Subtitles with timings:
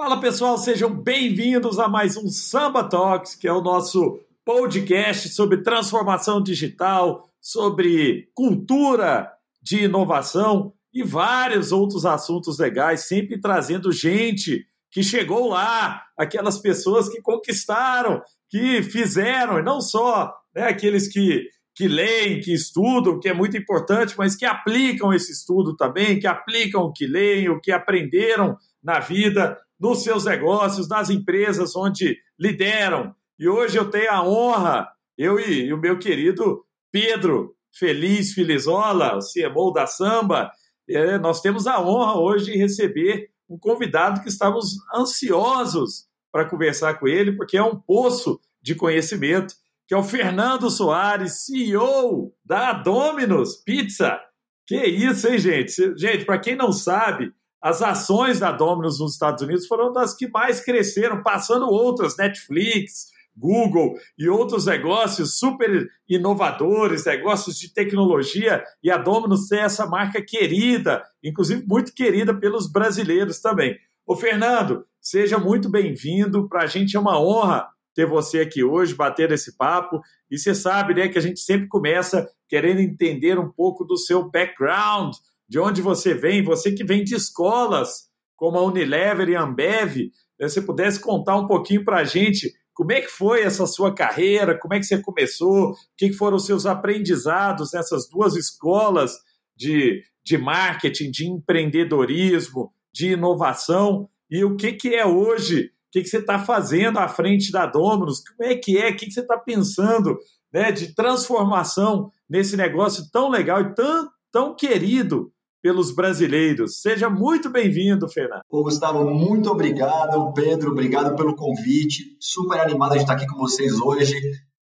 [0.00, 5.62] Fala pessoal, sejam bem-vindos a mais um Samba Talks, que é o nosso podcast sobre
[5.62, 9.30] transformação digital, sobre cultura
[9.62, 17.06] de inovação e vários outros assuntos legais, sempre trazendo gente que chegou lá, aquelas pessoas
[17.10, 23.28] que conquistaram, que fizeram, e não só né, aqueles que, que leem, que estudam, que
[23.28, 27.60] é muito importante, mas que aplicam esse estudo também, que aplicam o que leem, o
[27.60, 33.14] que aprenderam na vida nos seus negócios, nas empresas onde lideram.
[33.38, 39.16] E hoje eu tenho a honra, eu e, e o meu querido Pedro Feliz Filizola,
[39.16, 40.50] o CMO da Samba,
[40.88, 46.98] é, nós temos a honra hoje de receber um convidado que estávamos ansiosos para conversar
[46.98, 49.54] com ele, porque é um poço de conhecimento,
[49.88, 54.20] que é o Fernando Soares, CEO da Domino's Pizza.
[54.66, 55.98] Que isso, hein, gente?
[55.98, 60.28] Gente, para quem não sabe, as ações da Domino's nos Estados Unidos foram das que
[60.28, 68.90] mais cresceram, passando outras, Netflix, Google e outros negócios super inovadores, negócios de tecnologia, e
[68.90, 73.78] a Domino's tem essa marca querida, inclusive muito querida pelos brasileiros também.
[74.06, 78.94] Ô Fernando, seja muito bem-vindo, para a gente é uma honra ter você aqui hoje,
[78.94, 80.00] bater esse papo,
[80.30, 84.28] e você sabe né, que a gente sempre começa querendo entender um pouco do seu
[84.28, 85.14] background,
[85.50, 89.96] de onde você vem, você que vem de escolas como a Unilever e a Ambev,
[90.38, 93.92] né, você pudesse contar um pouquinho para a gente como é que foi essa sua
[93.92, 99.18] carreira, como é que você começou, o que foram os seus aprendizados nessas duas escolas
[99.56, 106.02] de, de marketing, de empreendedorismo, de inovação, e o que, que é hoje, o que,
[106.02, 109.12] que você está fazendo à frente da Dominus, como é que é, o que, que
[109.12, 110.16] você está pensando
[110.52, 115.32] né, de transformação nesse negócio tão legal e tão, tão querido
[115.62, 116.80] pelos brasileiros.
[116.80, 118.42] Seja muito bem-vindo, Fernando.
[118.50, 120.32] Ô, Gustavo, muito obrigado.
[120.32, 122.16] Pedro, obrigado pelo convite.
[122.20, 124.14] Super animado de estar aqui com vocês hoje.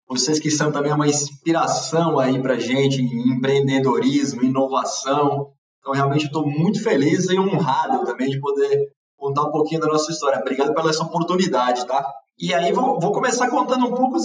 [0.09, 5.49] Vocês que são também uma inspiração aí para gente em empreendedorismo, inovação.
[5.81, 10.11] Então, realmente estou muito feliz e honrado também de poder contar um pouquinho da nossa
[10.11, 10.39] história.
[10.39, 12.05] Obrigado pela essa oportunidade, tá?
[12.39, 14.19] E aí vou, vou, começar contando um pouco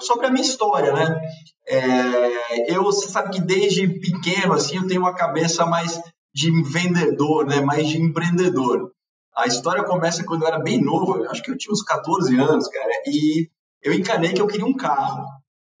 [0.00, 1.18] sobre a minha história, né?
[1.66, 5.98] É, eu, você sabe que desde pequeno, assim, eu tenho uma cabeça mais
[6.34, 7.60] de vendedor, né?
[7.60, 8.90] Mais de empreendedor.
[9.36, 12.68] A história começa quando eu era bem novo, acho que eu tinha uns 14 anos,
[12.68, 13.48] cara, e
[13.82, 15.24] eu encanei que eu queria um carro.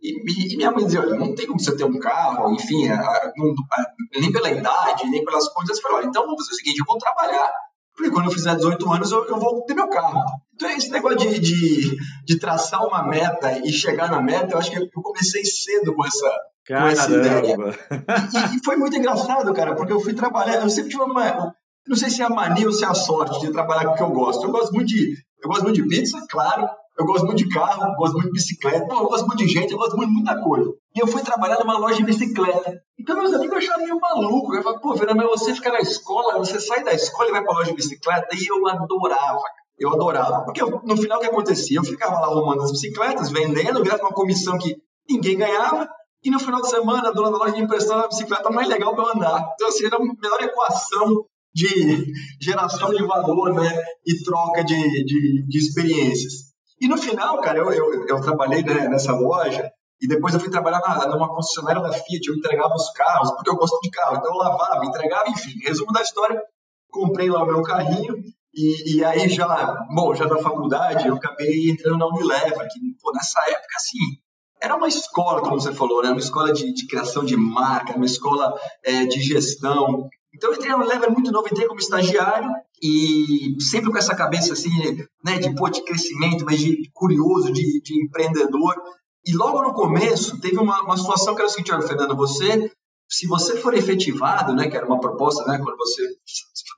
[0.00, 3.00] E, e minha mãe dizia, olha, não tem como você ter um carro, enfim, a,
[3.00, 3.32] a,
[4.20, 5.76] nem pela idade, nem pelas coisas.
[5.76, 7.50] Eu falei, olha, então vamos fazer o seguinte, eu vou trabalhar.
[7.96, 10.20] Falei, quando eu fizer 18 anos, eu, eu vou ter meu carro.
[10.54, 14.70] Então, esse negócio de, de, de, traçar uma meta e chegar na meta, eu acho
[14.70, 16.28] que eu comecei cedo com essa,
[17.12, 17.56] ideia.
[18.52, 21.54] E, e, foi muito engraçado, cara, porque eu fui trabalhar, eu sempre tive uma.
[21.86, 23.96] Não sei se é a mania ou se é a sorte de trabalhar com o
[23.96, 24.44] que eu gosto.
[24.44, 26.66] Eu gosto muito de, eu gosto muito de pizza, claro.
[26.96, 29.78] Eu gosto muito de carro, gosto muito de bicicleta, eu gosto muito de gente, eu
[29.78, 30.70] gosto muito de muita coisa.
[30.94, 32.80] E eu fui trabalhar numa loja de bicicleta.
[32.96, 34.54] Então meus amigos acharam meio maluco.
[34.54, 37.42] Eu falei, pô, Fernando, mas você fica na escola, você sai da escola e vai
[37.42, 38.28] pra loja de bicicleta.
[38.32, 39.40] E eu adorava,
[39.76, 40.44] eu adorava.
[40.44, 41.78] Porque eu, no final o que acontecia?
[41.78, 44.76] Eu ficava lá arrumando as bicicletas, vendendo, virava uma comissão que
[45.10, 45.88] ninguém ganhava.
[46.24, 48.94] E no final de semana, a dona da loja me emprestava a bicicleta mais legal
[48.94, 49.52] para eu andar.
[49.54, 53.70] Então, assim, era a melhor equação de geração de valor né,
[54.04, 56.54] e troca de, de, de experiências.
[56.80, 59.70] E no final, cara, eu, eu, eu trabalhei né, nessa loja
[60.00, 63.50] e depois eu fui trabalhar na, numa concessionária da Fiat, eu entregava os carros, porque
[63.50, 65.52] eu gosto de carro, então eu lavava, entregava, enfim.
[65.62, 66.42] Resumo da história,
[66.90, 68.16] comprei lá o meu carrinho
[68.52, 73.12] e, e aí já, bom, já da faculdade, eu acabei entrando na Unilever, que pô,
[73.12, 73.98] nessa época, assim,
[74.60, 76.10] era uma escola, como você falou, né?
[76.10, 80.08] uma escola de, de criação de marca, uma escola é, de gestão.
[80.34, 82.50] Então eu entrei na Unilever muito novo, entrei como estagiário
[82.82, 84.70] e sempre com essa cabeça assim,
[85.24, 88.74] né, de, pô, de crescimento, mas de curioso, de, de empreendedor.
[89.26, 92.70] E logo no começo teve uma, uma situação que era o seguinte, olha, Fernando, você,
[93.08, 96.02] se você for efetivado, né, que era uma proposta, né, quando você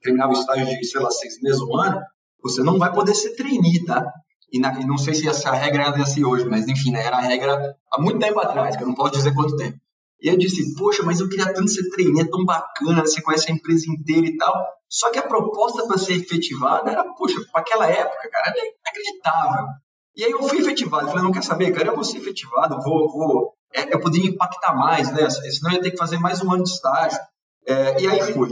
[0.02, 2.00] terminava o estágio de, sei lá, seis meses, um ano,
[2.42, 4.04] você não vai poder ser trainee, tá?
[4.52, 7.16] E, na, e não sei se essa regra é assim hoje, mas enfim, né, era
[7.16, 9.78] a regra há muito tempo atrás, que eu não posso dizer quanto tempo.
[10.20, 13.50] E eu disse, poxa, mas eu queria tanto ser trainee, é tão bacana, você conhece
[13.50, 14.54] a empresa inteira e tal.
[14.88, 19.66] Só que a proposta para ser efetivada era, poxa, para aquela época, cara, inacreditável.
[20.16, 23.12] E aí eu fui efetivado, falei, não quer saber, cara, eu vou ser efetivado, vou,
[23.12, 25.28] vou, é, eu poderia impactar mais, né?
[25.28, 27.18] Senão eu ia ter que fazer mais um ano de estágio.
[27.66, 28.48] É, e aí fui.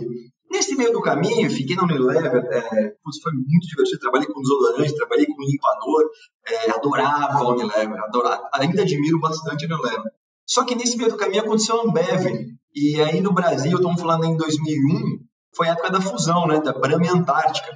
[0.50, 5.26] Nesse meio do caminho, fiquei na Unilever, é, foi muito divertido, trabalhei com desodorante, trabalhei
[5.26, 6.04] com limpador,
[6.46, 10.12] é, adorava a Unilever, adorava, ainda admiro bastante a Unilever.
[10.46, 14.24] Só que nesse meio do caminho aconteceu a Ambev, e aí no Brasil, estamos falando
[14.26, 15.24] em 2001,
[15.56, 17.68] foi a época da fusão, né, da Brahma e Antártica.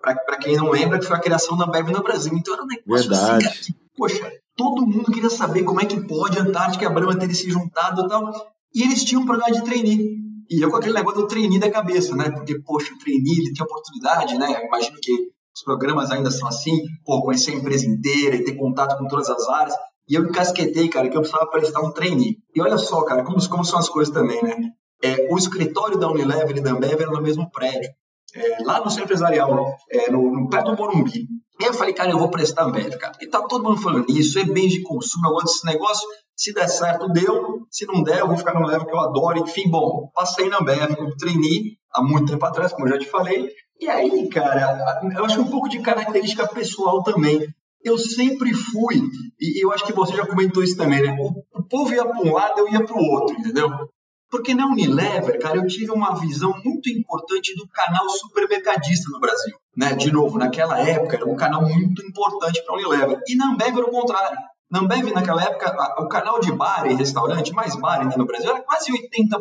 [0.00, 2.32] Para quem não lembra, que foi a criação da Ambev no Brasil.
[2.34, 3.46] Então era um negócio Verdade.
[3.46, 6.90] assim, que, poxa, todo mundo queria saber como é que pode a Antártica e a
[6.90, 8.32] Brahma terem se juntado e tal.
[8.74, 10.25] E eles tinham um programa de trainee.
[10.50, 12.30] E eu com aquele negócio do trainee da cabeça, né?
[12.30, 14.66] Porque, poxa, o trainee, ele tem oportunidade, né?
[14.66, 15.12] Imagino que
[15.54, 19.28] os programas ainda são assim, pô, conhecer a empresa inteira e ter contato com todas
[19.30, 19.74] as áreas.
[20.08, 22.36] E eu me casquetei, cara, que eu precisava prestar um trainee.
[22.54, 24.56] E olha só, cara, como, como são as coisas também, né?
[25.02, 27.90] É, o escritório da Unilever e da Ambev era no mesmo prédio,
[28.36, 31.26] é, lá no centro empresarial, é, no, no, perto do Morumbi.
[31.60, 33.14] Eu falei, cara, eu vou prestar Ambev, cara.
[33.20, 36.06] E tá todo mundo falando isso, é bem de consumo, eu gosto desse negócio.
[36.36, 37.66] Se der certo, deu.
[37.70, 39.38] Se não der, eu vou ficar no Unilever que eu adoro.
[39.38, 43.48] Enfim, bom, passei na Ambev trainee há muito tempo atrás, como eu já te falei.
[43.80, 47.46] E aí, cara, eu acho um pouco de característica pessoal também
[47.86, 49.00] eu sempre fui,
[49.40, 51.16] e eu acho que você já comentou isso também, né?
[51.20, 53.68] O, o povo ia para um lado, eu ia para o outro, entendeu?
[54.30, 59.56] Porque na Unilever, cara, eu tive uma visão muito importante do canal supermercadista no Brasil.
[59.76, 59.94] Né?
[59.94, 63.20] De novo, naquela época era um canal muito importante para a Unilever.
[63.26, 64.38] E na Ambev era o contrário.
[64.70, 68.50] Na Ambev, naquela época, o canal de bar e restaurante, mais bar ainda no Brasil,
[68.50, 69.38] era quase 80%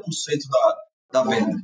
[1.11, 1.57] da, da venda.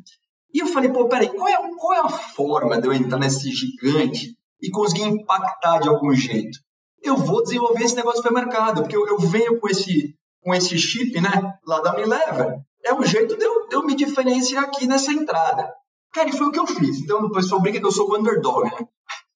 [0.53, 3.51] E eu falei, pô, peraí, qual é, qual é a forma de eu entrar nesse
[3.51, 6.59] gigante e conseguir impactar de algum jeito?
[7.01, 10.77] eu vou desenvolver esse negócio de supermercado, porque eu, eu, venho com esse, com esse
[10.77, 11.29] chip, né,
[11.65, 12.59] lá da Unilever.
[12.85, 15.71] É um jeito de eu, de eu me diferenciar aqui nessa entrada.
[16.13, 16.99] Cara, e foi o que eu fiz.
[16.99, 18.87] Então, o pessoal brinca que eu sou o underdog, né?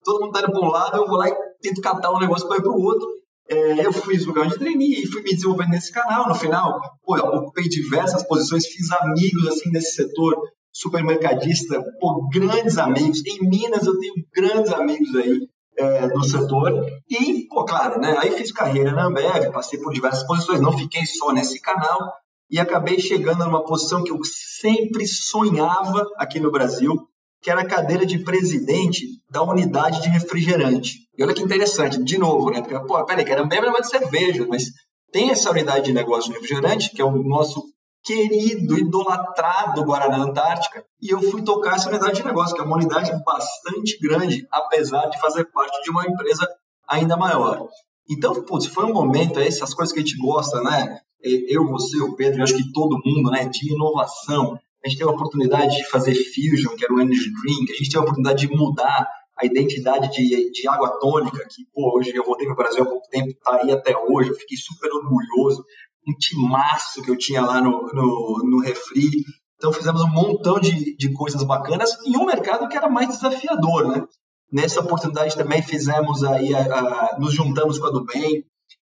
[0.04, 2.48] Todo mundo tá indo para um lado, eu vou lá e tento catar um negócio
[2.48, 3.08] para ir para o outro.
[3.48, 6.28] É, eu fiz lugar de e fui me desenvolvendo nesse canal.
[6.28, 10.36] No final, pô, ocupei diversas posições, fiz amigos assim nesse setor
[10.74, 13.24] supermercadista, pô, grandes amigos.
[13.26, 15.48] Em Minas eu tenho grandes amigos aí
[15.78, 16.86] é, do setor.
[17.10, 18.16] E, pô, claro, né?
[18.20, 22.14] Aí fiz carreira na Ambev, passei por diversas posições, não fiquei só nesse canal
[22.50, 26.96] e acabei chegando numa posição que eu sempre sonhava aqui no Brasil,
[27.42, 31.00] que era a cadeira de presidente da unidade de refrigerante.
[31.18, 32.62] E olha que interessante, de novo, né?
[32.62, 34.64] Porque, pô, peraí, que era é de cerveja, mas
[35.12, 37.64] tem essa unidade de negócio de refrigerante, que é o nosso
[38.04, 42.76] querido, idolatrado Guaraná Antártica, e eu fui tocar essa unidade de negócio, que é uma
[42.76, 46.48] unidade bastante grande, apesar de fazer parte de uma empresa
[46.88, 47.68] ainda maior.
[48.10, 51.00] Então, putz, foi um momento, essas coisas que a gente gosta, né?
[51.22, 53.46] Eu, você, o Pedro, eu acho que todo mundo, né?
[53.46, 54.60] De inovação.
[54.84, 57.72] A gente teve a oportunidade de fazer Fusion, que era o Energy Drink.
[57.72, 59.08] A gente teve a oportunidade de mudar
[59.38, 62.86] a identidade de, de água tônica, que, pô, hoje eu voltei para o Brasil há
[62.86, 64.30] pouco tempo, tá aí até hoje.
[64.30, 65.66] Eu fiquei super orgulhoso
[66.08, 69.10] um timaço que eu tinha lá no, no, no refri.
[69.56, 73.88] Então fizemos um montão de, de coisas bacanas em um mercado que era mais desafiador,
[73.88, 74.04] né?
[74.52, 78.46] Nessa oportunidade também fizemos aí, a, a, nos juntamos com a do Bem,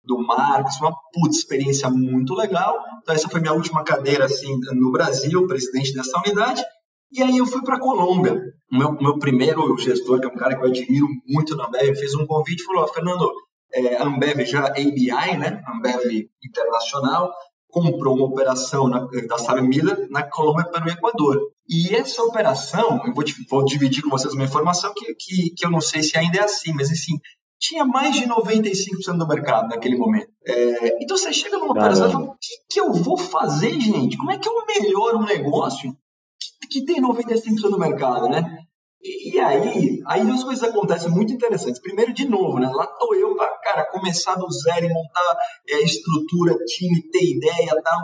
[0.08, 2.74] do Marcos, uma puta experiência muito legal.
[3.02, 6.64] Então essa foi minha última cadeira assim no Brasil, presidente dessa unidade.
[7.12, 8.40] E aí eu fui para a Colômbia.
[8.72, 11.94] O meu, meu primeiro gestor, que é um cara que eu admiro muito na BR,
[11.98, 13.30] fez um convite e falou: Fernando,
[13.72, 17.32] é, Ambev já ABI, né, Ambev Internacional,
[17.68, 21.38] comprou uma operação na, da Sarah Miller na Colômbia para o Equador.
[21.68, 25.70] E essa operação, eu vou, vou, dividir com vocês uma informação que, que, que eu
[25.70, 27.18] não sei se ainda é assim, mas assim,
[27.58, 30.28] tinha mais de 95% do mercado naquele momento.
[30.46, 34.16] É, então você chega numa operação e fala, o que, que, eu vou fazer, gente?
[34.16, 35.96] Como é que eu melhoro um negócio
[36.70, 38.58] que, que tem 95% do mercado, né?
[39.02, 41.80] E, aí, aí duas coisas acontecem muito interessantes.
[41.80, 42.68] Primeiro, de novo, né?
[42.72, 45.36] Lá tô eu para, cara, começar do zero e montar
[45.68, 48.00] é, estrutura, time, ter ideia e tal.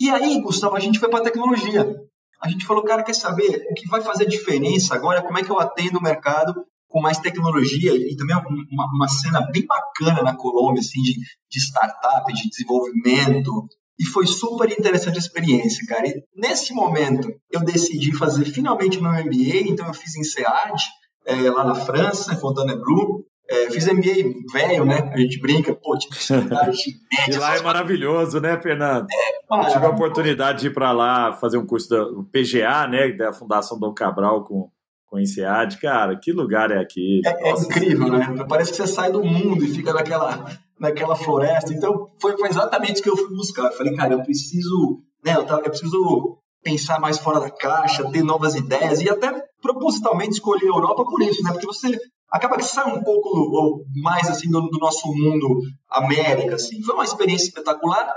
[0.00, 1.94] E aí, Gustavo, a gente foi para tecnologia.
[2.40, 3.66] A gente falou, cara, quer saber?
[3.70, 7.18] O que vai fazer diferença agora como é que eu atendo o mercado com mais
[7.18, 12.48] tecnologia e também uma, uma cena bem bacana na Colômbia, assim, de, de startup, de
[12.48, 13.68] desenvolvimento,
[14.00, 16.06] e foi super interessante a experiência, cara.
[16.06, 20.82] E nesse momento, eu decidi fazer finalmente meu MBA, então eu fiz em SEAD,
[21.26, 23.24] é, lá na França, em Fontainebleau.
[23.50, 25.10] É, fiz MBA velho, né?
[25.12, 26.14] A gente brinca, pô, tive
[27.28, 29.06] E lá é maravilhoso, né, Fernando?
[29.10, 33.10] É, eu tive a oportunidade de ir para lá fazer um curso do PGA, né?
[33.12, 34.70] Da Fundação Dom Cabral com,
[35.08, 35.78] com INSEAD.
[35.78, 37.22] Cara, que lugar é aquele?
[37.26, 38.44] É, é incrível, né?
[38.48, 40.46] Parece que você sai do mundo e fica naquela
[40.78, 41.72] naquela floresta.
[41.72, 43.66] Então, foi, foi exatamente o que eu fui buscar.
[43.66, 48.08] Eu falei, cara, eu preciso, né, eu, tava, eu preciso pensar mais fora da caixa,
[48.10, 51.52] ter novas ideias e até propositalmente escolher a Europa por isso, né?
[51.52, 51.98] Porque você
[52.30, 55.60] acaba que sai um pouco mais assim do, do nosso mundo
[55.90, 56.82] América, assim.
[56.82, 58.12] Foi uma experiência espetacular.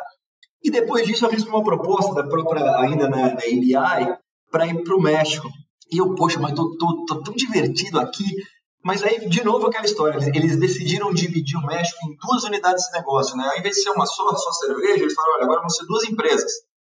[0.63, 4.15] E depois disso eu fiz uma proposta da própria ainda na, na ABI
[4.51, 5.47] para ir para o México.
[5.91, 8.23] E eu, poxa, mas tô, tô, tô, tão divertido aqui.
[8.83, 10.17] Mas aí, de novo, aquela história.
[10.33, 13.47] Eles decidiram dividir o México em duas unidades de negócio, né?
[13.47, 16.03] Ao invés de ser uma só, só cerveja, eles falaram, olha, agora vão ser duas
[16.05, 16.51] empresas.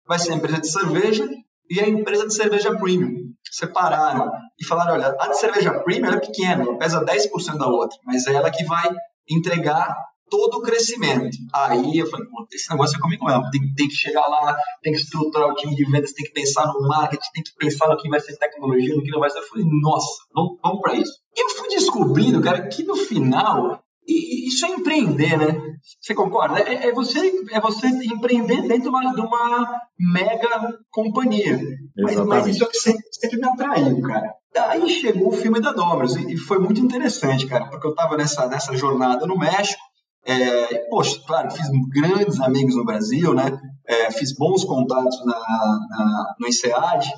[0.07, 1.29] Vai ser a empresa de cerveja
[1.71, 3.33] e a empresa de cerveja premium.
[3.51, 8.27] Separaram e falaram, olha, a de cerveja premium é pequena, pesa 10% da outra, mas
[8.27, 8.89] é ela que vai
[9.29, 9.95] entregar
[10.29, 11.37] todo o crescimento.
[11.53, 13.51] Aí eu falei, pô, esse negócio é comigo mesmo.
[13.51, 16.67] Tem, tem, que chegar lá, tem que estruturar o time de vendas, tem que pensar
[16.67, 19.39] no marketing, tem que pensar no que vai ser tecnologia, no que não vai ser.
[19.39, 21.13] Eu falei, nossa, vamos, vamos para isso.
[21.37, 25.77] E eu fui descobrindo, cara, que no final, e isso é empreender, né?
[26.01, 26.61] Você concorda?
[26.61, 31.59] É, é, você, é você empreender dentro de uma, de uma mega companhia.
[31.97, 34.33] Mas, mas, isso é que sempre, sempre me atraiu, cara.
[34.53, 35.75] Daí chegou o filme da
[36.19, 39.83] e, e foi muito interessante, cara, porque eu estava nessa, nessa jornada no México
[40.27, 43.59] é, poxa, claro, fiz grandes amigos no Brasil, né?
[43.87, 47.09] É, fiz bons contatos na, na, no INSEAD.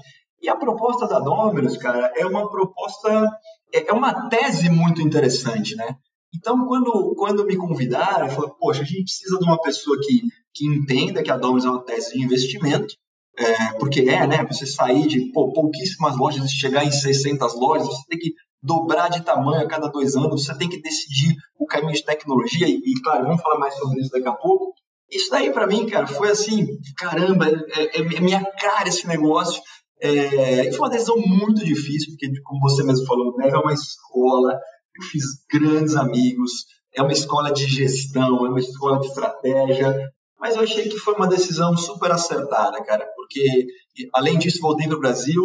[0.43, 3.29] E a proposta da Dominus, cara, é uma proposta,
[3.73, 5.97] é, é uma tese muito interessante, né?
[6.37, 10.21] Então, quando, quando me convidaram, eu falei, poxa, a gente precisa de uma pessoa que,
[10.55, 12.95] que entenda que a Dominus é uma tese de investimento,
[13.39, 14.45] é, porque é, né?
[14.45, 19.09] Você sair de pô, pouquíssimas lojas e chegar em 600 lojas, você tem que dobrar
[19.09, 22.77] de tamanho a cada dois anos, você tem que decidir o caminho de tecnologia, e,
[22.85, 24.75] e claro, vamos falar mais sobre isso daqui a pouco.
[25.11, 29.63] Isso daí, para mim, cara, foi assim, caramba, é, é, é minha cara esse negócio.
[30.01, 34.53] É, foi uma decisão muito difícil, porque, como você mesmo falou, né, é uma escola,
[34.95, 36.53] eu fiz grandes amigos,
[36.95, 41.15] é uma escola de gestão, é uma escola de estratégia, mas eu achei que foi
[41.15, 43.67] uma decisão super acertada, cara, porque,
[44.13, 45.43] além disso, voltei para o Brasil,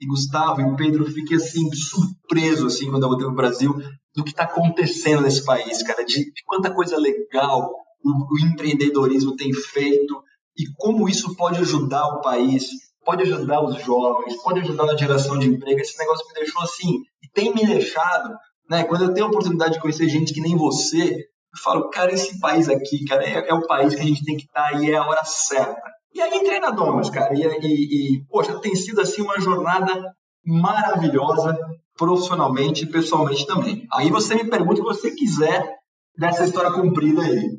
[0.00, 3.74] e Gustavo e Pedro, fiquei assim, surpreso assim, quando eu voltei para o Brasil,
[4.14, 7.70] do que está acontecendo nesse país, cara, de, de quanta coisa legal
[8.02, 10.22] o, o, empreendedorismo tem feito
[10.56, 12.68] e como isso pode ajudar o país,
[13.04, 15.80] pode ajudar os jovens, pode ajudar na geração de emprego.
[15.80, 18.34] Esse negócio me deixou assim, e tem me deixado,
[18.70, 18.84] né?
[18.84, 22.38] Quando eu tenho a oportunidade de conhecer gente que nem você, eu falo, cara, esse
[22.40, 24.90] país aqui, cara, é, é o país que a gente tem que estar tá, e
[24.90, 25.95] é a hora certa.
[26.16, 27.34] E aí entrei na Domus, cara.
[27.34, 31.58] E, e, e, poxa, tem sido assim uma jornada maravilhosa,
[31.94, 33.86] profissionalmente e pessoalmente também.
[33.92, 35.76] Aí você me pergunta o que você quiser
[36.16, 37.50] dessa história comprida aí.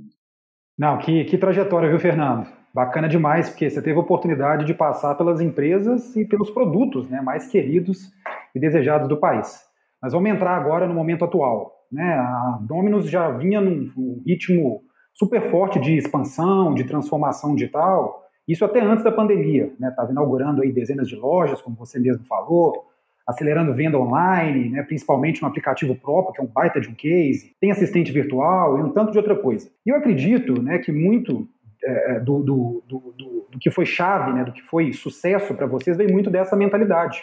[0.75, 2.47] Não, que, que trajetória, viu, Fernando?
[2.73, 7.21] Bacana demais, porque você teve a oportunidade de passar pelas empresas e pelos produtos né,
[7.21, 8.09] mais queridos
[8.55, 9.59] e desejados do país.
[10.01, 11.73] Mas vamos entrar agora no momento atual.
[11.91, 12.03] Né?
[12.03, 14.81] A Dominus já vinha num ritmo
[15.13, 19.89] super forte de expansão, de transformação digital, isso até antes da pandemia, né?
[19.89, 22.87] Estava inaugurando aí dezenas de lojas, como você mesmo falou,
[23.27, 24.83] acelerando venda online, né?
[24.83, 28.81] principalmente no aplicativo próprio, que é um baita de um case, tem assistente virtual e
[28.81, 29.69] um tanto de outra coisa.
[29.85, 31.45] E eu acredito né, que muito
[31.83, 33.15] é, é do, do, do,
[33.51, 37.21] do, que foi chave, né, do que foi sucesso para vocês, veio muito dessa mentalidade.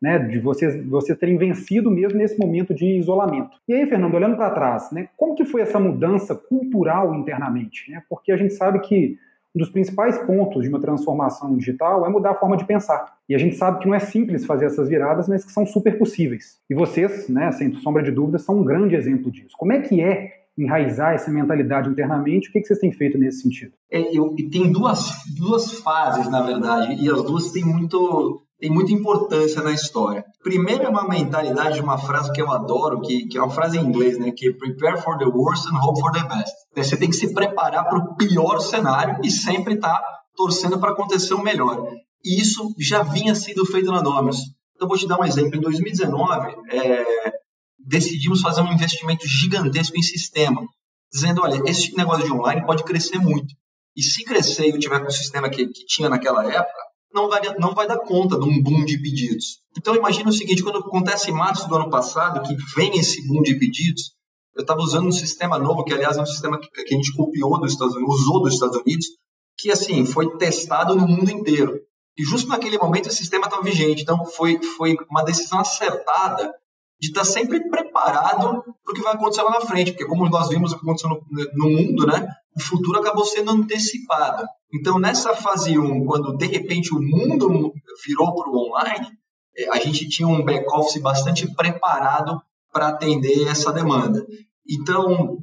[0.00, 3.56] Né, de vocês, vocês terem vencido mesmo nesse momento de isolamento.
[3.68, 7.88] E aí, Fernando, olhando para trás, né, como que foi essa mudança cultural internamente?
[7.88, 8.02] Né?
[8.10, 9.16] Porque a gente sabe que
[9.54, 13.16] um dos principais pontos de uma transformação digital é mudar a forma de pensar.
[13.28, 15.98] E a gente sabe que não é simples fazer essas viradas, mas que são super
[15.98, 16.58] possíveis.
[16.68, 19.54] E vocês, né, sem sombra de dúvida, são um grande exemplo disso.
[19.58, 22.48] Como é que é enraizar essa mentalidade internamente?
[22.48, 23.72] O que, vocês têm feito nesse sentido?
[23.90, 28.92] É, eu, tem duas, duas fases, na verdade, e as duas têm muito, tem muita
[28.92, 30.24] importância na história.
[30.40, 33.76] Primeiro é uma mentalidade de uma frase que eu adoro, que, que é uma frase
[33.76, 34.30] em inglês, né?
[34.30, 36.54] Que é prepare for the worst and hope for the best.
[36.76, 40.92] Você tem que se preparar para o pior cenário e sempre estar tá torcendo para
[40.92, 41.92] acontecer o melhor.
[42.24, 44.38] E isso já vinha sendo feito na Domus.
[44.76, 45.56] Então, vou te dar um exemplo.
[45.56, 47.32] Em 2019, é,
[47.80, 50.62] decidimos fazer um investimento gigantesco em sistema,
[51.12, 53.52] dizendo, olha, esse negócio de online pode crescer muito.
[53.96, 57.28] E se crescer e eu tiver com o sistema que, que tinha naquela época, não
[57.28, 59.60] vai, não vai dar conta de um boom de pedidos.
[59.76, 63.42] Então, imagina o seguinte: quando acontece em março do ano passado, que vem esse boom
[63.42, 64.12] de pedidos,
[64.54, 67.14] eu estava usando um sistema novo, que aliás é um sistema que, que a gente
[67.14, 69.06] copiou dos Estados Unidos, usou dos Estados Unidos,
[69.58, 71.80] que assim foi testado no mundo inteiro.
[72.16, 74.02] E justo naquele momento o sistema estava vigente.
[74.02, 76.52] Então, foi, foi uma decisão acertada
[77.00, 80.28] de estar tá sempre preparado para o que vai acontecer lá na frente, porque como
[80.28, 81.20] nós vimos o que aconteceu no,
[81.54, 84.44] no mundo, né, o futuro acabou sendo antecipado.
[84.72, 87.72] Então, nessa fase 1, quando de repente o mundo
[88.06, 89.06] virou para o online,
[89.56, 92.40] é, a gente tinha um back-office bastante preparado
[92.72, 94.26] para atender essa demanda.
[94.68, 95.38] Então,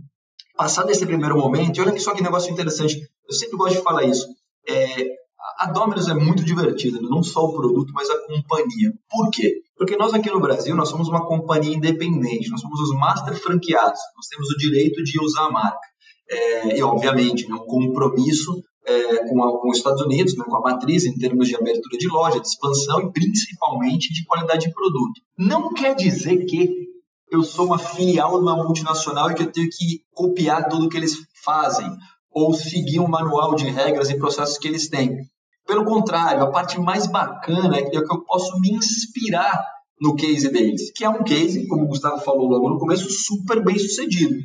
[0.55, 4.27] passado esse primeiro momento, olha só que negócio interessante, eu sempre gosto de falar isso,
[4.67, 5.19] é,
[5.59, 8.93] A Dominus é muito divertida, não só o produto, mas a companhia.
[9.09, 9.61] Por quê?
[9.77, 13.99] Porque nós aqui no Brasil, nós somos uma companhia independente, nós somos os master franqueados,
[14.15, 15.87] nós temos o direito de usar a marca.
[16.29, 20.55] É, e, obviamente, né, um compromisso é, com, a, com, os Estados Unidos, né, com
[20.55, 24.73] a matriz em termos de abertura de loja, de expansão e principalmente de qualidade de
[24.73, 25.21] produto.
[25.37, 26.87] Não quer dizer que
[27.31, 30.97] eu sou uma filial de uma multinacional e que eu tenho que copiar tudo que
[30.97, 31.89] eles fazem
[32.31, 35.17] ou seguir um manual de regras e processos que eles têm.
[35.65, 39.63] Pelo contrário, a parte mais bacana é que eu posso me inspirar
[40.01, 43.63] no case deles, que é um case, como o Gustavo falou logo no começo, super
[43.63, 44.35] bem sucedido.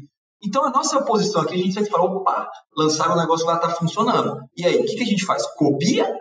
[0.47, 3.71] Então, a nossa posição aqui, a gente sempre fala, opa, lançaram um negócio lá está
[3.71, 4.39] funcionando.
[4.57, 5.47] E aí, o que, que, a gente faz?
[5.55, 6.13] Copia,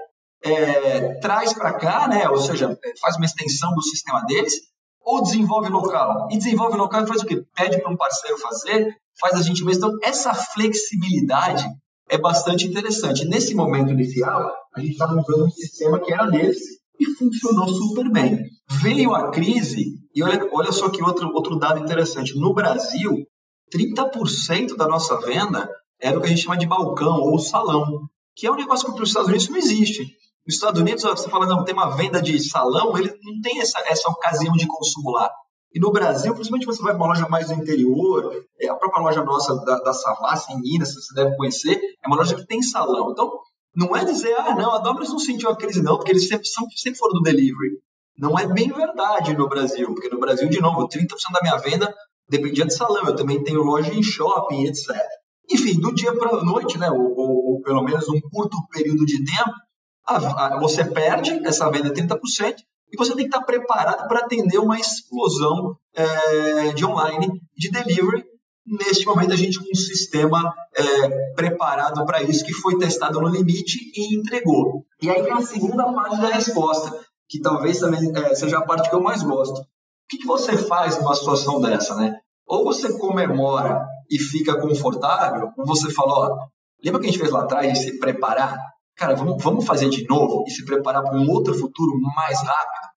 [0.43, 2.29] é, traz para cá, né?
[2.29, 4.53] ou seja, faz uma extensão do sistema deles,
[5.01, 6.27] ou desenvolve local.
[6.31, 7.43] E desenvolve local faz o quê?
[7.55, 9.85] Pede para um parceiro fazer, faz a gente mesmo.
[9.85, 11.65] Então, essa flexibilidade
[12.09, 13.25] é bastante interessante.
[13.25, 16.59] Nesse momento inicial, a gente estava usando um sistema que era deles
[16.99, 18.39] e funcionou super bem.
[18.81, 19.83] Veio a crise,
[20.15, 22.39] e olha, olha só que outro, outro dado interessante.
[22.39, 23.25] No Brasil,
[23.73, 28.45] 30% da nossa venda era o que a gente chama de balcão ou salão, que
[28.45, 30.03] é um negócio que para os Estados Unidos não existe.
[30.45, 33.79] Nos Estados Unidos, você fala, não, tem uma venda de salão, ele não tem essa,
[33.87, 35.31] essa ocasião de consumo lá.
[35.73, 39.01] E no Brasil, principalmente você vai para uma loja mais do interior, é, a própria
[39.01, 42.61] loja nossa da, da Savassi, em Minas, você deve conhecer, é uma loja que tem
[42.61, 43.11] salão.
[43.11, 43.31] Então,
[43.75, 46.45] não é dizer, ah, não, a Domino's não sentiu a crise, não, porque eles sempre,
[46.45, 47.79] sempre foram do delivery.
[48.15, 51.91] Não é bem verdade no Brasil, porque no Brasil, de novo, 30% da minha venda
[52.29, 53.05] dependia de salão.
[53.05, 54.95] Eu também tenho loja em shopping, etc.
[55.49, 59.05] Enfim, do dia para a noite, né, ou, ou, ou, pelo menos um curto período
[59.05, 59.51] de tempo,
[60.07, 62.17] a, a, você perde essa venda 30%
[62.91, 68.23] e você tem que estar preparado para atender uma explosão é, de online, de delivery.
[68.65, 73.27] Neste momento, a gente com um sistema é, preparado para isso, que foi testado no
[73.27, 74.85] limite e entregou.
[75.01, 78.89] E aí vem a segunda parte da resposta, que talvez também é, seja a parte
[78.89, 79.59] que eu mais gosto.
[80.13, 82.15] Que, que você faz numa situação dessa, né?
[82.45, 86.37] Ou você comemora e fica confortável, ou você fala, ó,
[86.83, 88.57] lembra que a gente fez lá atrás de se preparar?
[88.95, 92.93] Cara, vamos, vamos fazer de novo e se preparar para um outro futuro mais rápido?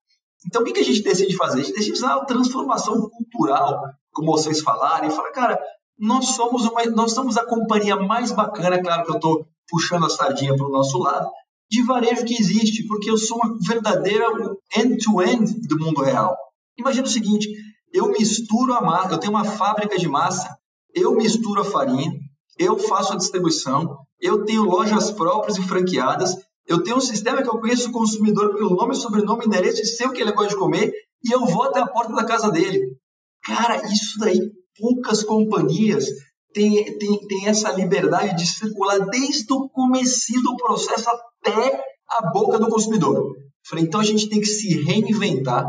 [0.47, 1.61] Então, o que, que a gente decide fazer?
[1.61, 3.81] A gente decide usar a transformação cultural,
[4.13, 5.59] como vocês falaram, e falar, cara,
[5.99, 10.11] nós somos, uma, nós somos a companhia mais bacana, claro que eu estou puxando a
[10.11, 11.31] sardinha para o nosso lado,
[11.71, 14.27] de varejo que existe, porque eu sou uma verdadeira
[14.77, 16.37] end-to-end -end do mundo real.
[16.79, 17.49] Imagina o seguinte,
[17.93, 20.57] eu misturo a massa, eu tenho uma fábrica de massa,
[20.95, 22.13] eu misturo a farinha,
[22.59, 26.37] eu faço a distribuição, eu tenho lojas próprias e franqueadas,
[26.67, 30.07] eu tenho um sistema que eu conheço o consumidor pelo nome, sobrenome, endereço e sei
[30.07, 32.81] o que ele gosta de comer e eu vou até a porta da casa dele.
[33.45, 34.41] Cara, isso daí,
[34.79, 36.07] poucas companhias
[36.53, 42.59] têm, têm, têm essa liberdade de circular desde o começo do processo até a boca
[42.59, 43.37] do consumidor.
[43.65, 45.65] Falei, então a gente tem que se reinventar,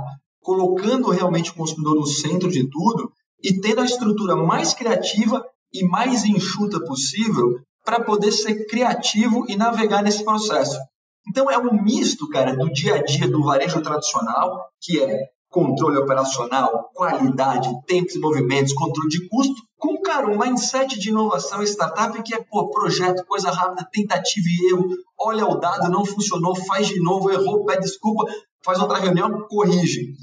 [0.47, 3.11] colocando realmente o consumidor no centro de tudo
[3.43, 9.57] e tendo a estrutura mais criativa e mais enxuta possível para poder ser criativo e
[9.57, 10.79] navegar nesse processo.
[11.27, 15.97] Então é um misto, cara, do dia a dia do varejo tradicional, que é controle
[15.97, 22.23] operacional, qualidade, tempos e movimentos, controle de custo, com, cara, um mindset de inovação startup
[22.23, 24.87] que é, pô, projeto, coisa rápida, tentativa e erro,
[25.19, 28.23] olha o dado, não funcionou, faz de novo, errou, pede desculpa,
[28.63, 30.13] faz outra reunião, corrige.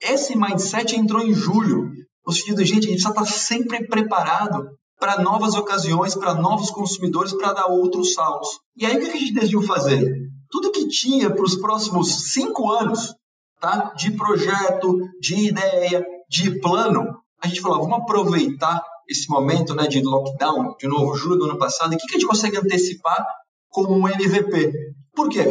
[0.00, 1.90] Esse mindset entrou em julho,
[2.26, 7.32] no sentido gente, a gente precisa estar sempre preparado para novas ocasiões, para novos consumidores,
[7.32, 8.48] para dar outros saltos.
[8.76, 10.12] E aí o que a gente decidiu fazer?
[10.50, 13.14] Tudo que tinha para os próximos cinco anos,
[13.60, 13.92] tá?
[13.96, 17.04] de projeto, de ideia, de plano,
[17.42, 21.58] a gente falou, vamos aproveitar esse momento né, de lockdown, de novo, julho do ano
[21.58, 23.24] passado, e o que a gente consegue antecipar
[23.70, 24.72] como um MVP?
[25.14, 25.44] Por quê?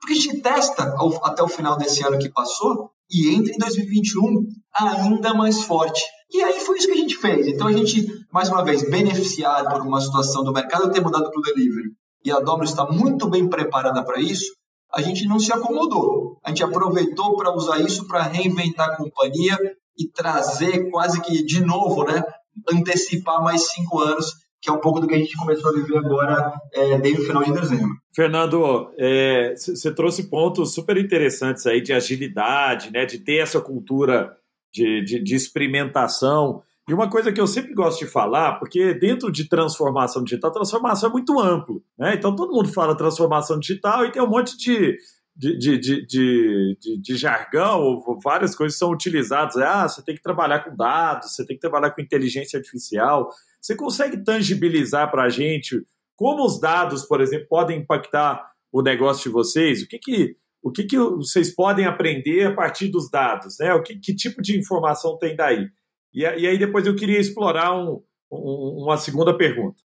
[0.00, 4.46] Porque a gente testa até o final desse ano que passou e entra em 2021
[4.74, 6.02] ainda mais forte.
[6.30, 7.46] E aí foi isso que a gente fez.
[7.46, 11.38] Então a gente, mais uma vez, beneficiado por uma situação do mercado ter mudado para
[11.38, 11.90] o delivery
[12.24, 14.50] e a Domino's está muito bem preparada para isso,
[14.92, 16.38] a gente não se acomodou.
[16.42, 19.58] A gente aproveitou para usar isso para reinventar a companhia
[19.98, 22.22] e trazer quase que de novo, né,
[22.72, 24.32] antecipar mais cinco anos,
[24.64, 27.26] que é um pouco do que a gente começou a viver agora é, desde o
[27.26, 27.90] final de dezembro.
[28.14, 28.90] Fernando,
[29.54, 34.34] você é, trouxe pontos super interessantes aí de agilidade, né, de ter essa cultura
[34.72, 36.62] de, de, de, experimentação.
[36.88, 41.10] E uma coisa que eu sempre gosto de falar, porque dentro de transformação digital, transformação
[41.10, 41.82] é muito amplo.
[41.98, 42.14] Né?
[42.14, 44.96] Então todo mundo fala transformação digital e tem um monte de,
[45.36, 49.58] de, de, de, de, de jargão, várias coisas são utilizadas.
[49.58, 53.28] Ah, você tem que trabalhar com dados, você tem que trabalhar com inteligência artificial.
[53.64, 55.82] Você consegue tangibilizar para a gente
[56.14, 60.70] como os dados, por exemplo, podem impactar o negócio de vocês, o que, que, o
[60.70, 63.56] que, que vocês podem aprender a partir dos dados?
[63.58, 63.72] Né?
[63.72, 65.66] O que, que tipo de informação tem daí?
[66.12, 69.82] E, e aí depois eu queria explorar um, um, uma segunda pergunta.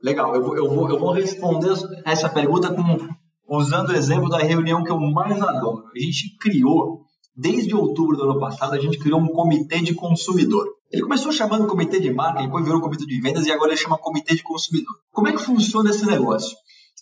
[0.00, 1.74] Legal, eu vou, eu, vou, eu vou responder
[2.06, 3.08] essa pergunta com,
[3.48, 5.84] usando o exemplo da reunião que eu mais adoro.
[5.92, 7.02] A gente criou,
[7.34, 10.78] desde outubro do ano passado, a gente criou um comitê de consumidor.
[10.90, 13.96] Ele começou chamando comitê de marca, depois virou comitê de vendas e agora ele chama
[13.96, 14.92] comitê de consumidor.
[15.12, 16.56] Como é que funciona esse negócio?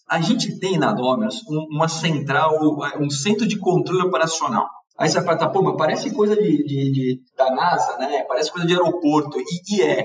[0.08, 2.58] A gente tem na Dominus uma central,
[3.00, 4.68] um centro de controle operacional.
[4.98, 8.24] Aí você vai falar, pô, mas parece coisa de, de, de, da NASA, né?
[8.24, 9.38] Parece coisa de aeroporto.
[9.38, 10.04] E, e é.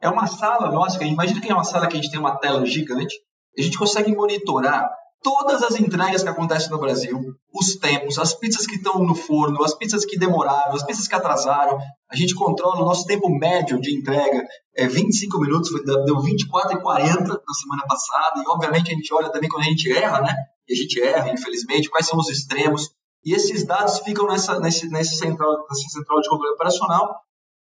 [0.00, 2.64] É uma sala nossa, imagina que é uma sala que a gente tem uma tela
[2.64, 3.16] gigante,
[3.58, 4.88] a gente consegue monitorar
[5.22, 7.18] todas as entregas que acontecem no Brasil,
[7.52, 11.14] os tempos, as pizzas que estão no forno, as pizzas que demoraram, as pizzas que
[11.14, 11.78] atrasaram.
[12.10, 14.42] A gente controla o nosso tempo médio de entrega,
[14.76, 15.70] é 25 minutos,
[16.04, 19.68] deu 24 e 40 na semana passada, e obviamente a gente olha também quando a
[19.68, 20.34] gente erra, né?
[20.68, 22.90] E a gente erra, infelizmente, quais são os extremos.
[23.24, 27.14] E esses dados ficam nessa, nesse, nesse central, nessa central de controle operacional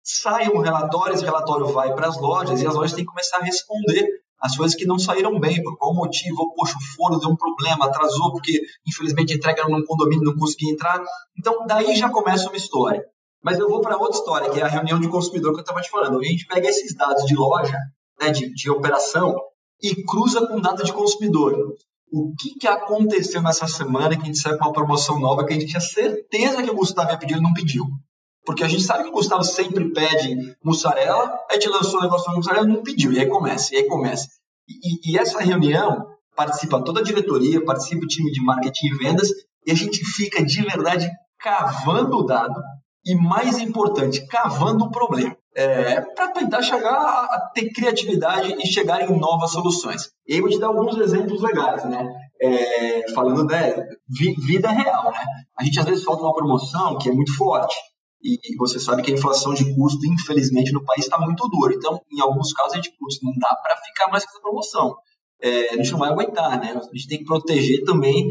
[0.06, 3.38] sai um relatório, esse relatório vai para as lojas e as lojas têm que começar
[3.38, 4.08] a responder
[4.46, 7.86] as coisas que não saíram bem, por qual motivo, poxa, o forno deu um problema,
[7.86, 11.04] atrasou porque infelizmente a entrega num condomínio não consegui entrar.
[11.38, 13.04] Então daí já começa uma história.
[13.44, 15.82] Mas eu vou para outra história, que é a reunião de consumidor que eu estava
[15.82, 16.20] te falando.
[16.20, 17.78] A gente pega esses dados de loja,
[18.20, 19.36] né, de, de operação,
[19.82, 21.76] e cruza com data de consumidor.
[22.12, 25.54] O que, que aconteceu nessa semana que a gente saiu com uma promoção nova que
[25.54, 27.86] a gente tinha certeza que o Gustavo ia pedir e não pediu?
[28.46, 32.30] Porque a gente sabe que o Gustavo sempre pede mussarela, a gente lançou o negócio
[32.30, 34.28] de mussarela não pediu, e aí começa, e aí começa.
[34.68, 36.06] E, e, essa reunião
[36.36, 39.30] participa toda a diretoria, participa o time de marketing e vendas,
[39.66, 42.60] e a gente fica de verdade cavando o dado,
[43.06, 45.36] e mais importante, cavando o problema.
[45.58, 50.10] É, para tentar chegar a ter criatividade e chegar em novas soluções.
[50.28, 52.06] E aí eu vou te dar alguns exemplos legais, né?
[52.42, 53.88] É, falando da né,
[54.46, 55.26] vida real, né?
[55.58, 57.74] A gente às vezes solta uma promoção que é muito forte,
[58.26, 61.74] e você sabe que a inflação de custo, infelizmente, no país está muito dura.
[61.76, 64.96] Então, em alguns casos, a gente, putz, não dá para ficar mais com essa promoção.
[65.42, 66.72] É, a gente não vai aguentar, né?
[66.72, 68.28] A gente tem que proteger também,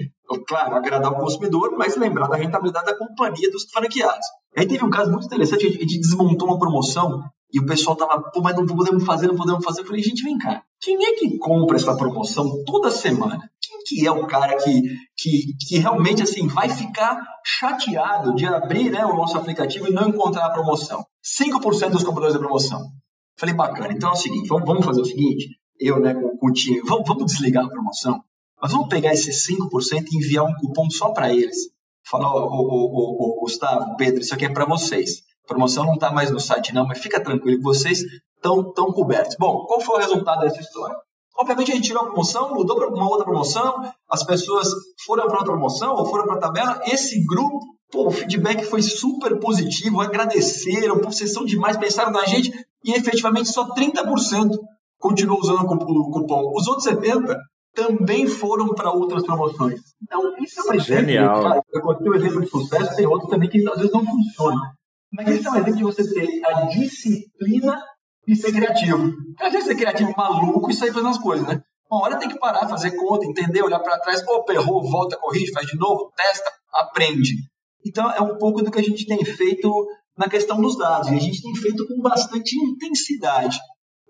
[0.49, 4.27] claro, agradar o consumidor, mas lembrar da rentabilidade da companhia dos franqueados.
[4.57, 8.21] Aí teve um caso muito interessante, a gente desmontou uma promoção e o pessoal tava,
[8.33, 9.83] pô, mas não podemos fazer, não podemos fazer.
[9.83, 13.39] Eu falei, gente, vem cá, quem é que compra essa promoção toda semana?
[13.87, 14.83] Que é o cara que,
[15.17, 20.09] que, que realmente assim vai ficar chateado de abrir né, o nosso aplicativo e não
[20.09, 21.05] encontrar a promoção.
[21.25, 22.81] 5% dos compradores da promoção.
[23.37, 23.93] Falei, bacana.
[23.93, 27.27] Então é o seguinte, vamos, fazer o seguinte, eu né, com, o time, vamos, vamos
[27.27, 28.23] desligar a promoção,
[28.61, 31.57] mas vamos pegar esses 5% e enviar um cupom só para eles.
[32.07, 35.23] Falar, ô, ô, ô, Gustavo, Pedro, isso aqui é para vocês.
[35.45, 38.03] A promoção não está mais no site não, mas fica tranquilo, vocês
[38.37, 39.37] estão tão cobertos.
[39.39, 40.97] Bom, qual foi o resultado dessa história?
[41.37, 44.69] Obviamente a gente tirou a promoção, mudou para uma outra promoção, as pessoas
[45.05, 46.81] foram para outra promoção ou foram para a tabela.
[46.87, 47.59] Esse grupo,
[47.91, 52.53] pô, o feedback foi super positivo, agradeceram, pô, vocês são demais, pensaram na gente
[52.85, 54.51] e efetivamente só 30%
[54.99, 56.53] continuou usando o cupom.
[56.55, 57.37] Os outros 70%
[57.75, 59.81] também foram para outras promoções.
[60.03, 61.07] Então, isso é um exemplo.
[61.07, 61.43] Genial.
[61.43, 64.63] Cara, eu contei um exemplo de sucesso, tem outros também que às vezes não funcionam.
[65.13, 67.83] Mas esse é um exemplo de você ter a disciplina
[68.27, 69.13] e ser criativo.
[69.41, 71.63] Às vezes ser criativo maluco e sair fazendo as coisas, né?
[71.91, 75.53] Uma hora tem que parar, fazer conta, entender, olhar para trás, opa, errou, volta, corrige,
[75.53, 77.35] faz de novo, testa, aprende.
[77.87, 79.71] Então é um pouco do que a gente tem feito
[80.17, 83.59] na questão dos dados, e a gente tem feito com bastante intensidade.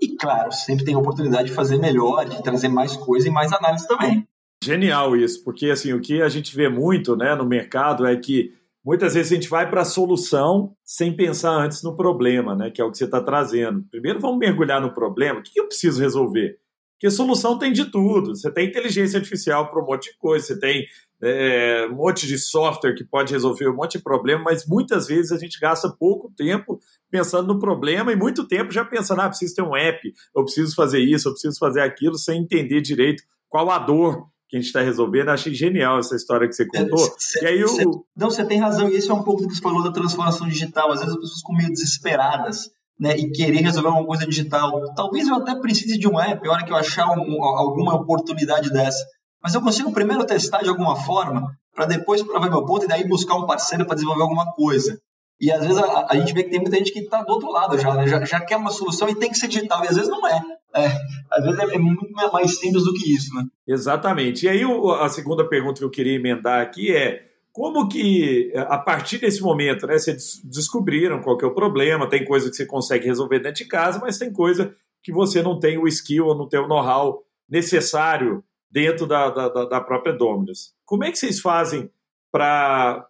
[0.00, 3.52] E claro, sempre tem a oportunidade de fazer melhor, de trazer mais coisa e mais
[3.52, 4.26] análise também.
[4.62, 8.52] Genial isso, porque assim, o que a gente vê muito né, no mercado é que
[8.84, 12.70] Muitas vezes a gente vai para a solução sem pensar antes no problema, né?
[12.70, 13.82] Que é o que você está trazendo.
[13.90, 15.40] Primeiro vamos mergulhar no problema.
[15.40, 16.58] O que eu preciso resolver?
[16.92, 18.36] Porque solução tem de tudo.
[18.36, 20.84] Você tem inteligência artificial para um monte de coisa, você tem
[21.22, 25.32] é, um monte de software que pode resolver um monte de problema, mas muitas vezes
[25.32, 26.78] a gente gasta pouco tempo
[27.10, 30.74] pensando no problema e muito tempo já pensando, ah, preciso ter um app, eu preciso
[30.74, 34.68] fazer isso, eu preciso fazer aquilo, sem entender direito qual a dor que a gente
[34.68, 35.30] está resolvendo.
[35.30, 36.98] Achei genial essa história que você contou.
[37.18, 37.84] Cê, e aí cê,
[38.16, 40.48] Não, você tem razão, e isso é um pouco do que você falou da transformação
[40.48, 40.92] digital.
[40.92, 42.70] Às vezes as pessoas ficam meio desesperadas.
[42.96, 44.94] Né, e querer resolver alguma coisa digital.
[44.94, 48.70] Talvez eu até precise de um app, a hora que eu achar um, alguma oportunidade
[48.70, 49.04] dessa.
[49.42, 53.04] Mas eu consigo primeiro testar de alguma forma, para depois provar meu ponto e daí
[53.08, 54.96] buscar um parceiro para desenvolver alguma coisa.
[55.40, 57.50] E às vezes a, a, gente vê que tem muita gente que está do outro
[57.50, 58.06] lado já, né?
[58.06, 60.40] já, já quer uma solução e tem que ser digital, e às vezes não é.
[60.74, 60.86] É,
[61.30, 63.44] às vezes é muito mais simples do que isso, né?
[63.66, 64.46] Exatamente.
[64.46, 64.62] E aí
[65.00, 69.86] a segunda pergunta que eu queria emendar aqui é como que, a partir desse momento,
[69.86, 73.62] né, vocês descobriram qual que é o problema, tem coisa que você consegue resolver dentro
[73.62, 76.66] de casa, mas tem coisa que você não tem o skill ou não tem o
[76.66, 80.74] know-how necessário dentro da, da, da própria Dominus.
[80.84, 81.88] Como é que vocês fazem
[82.34, 83.06] para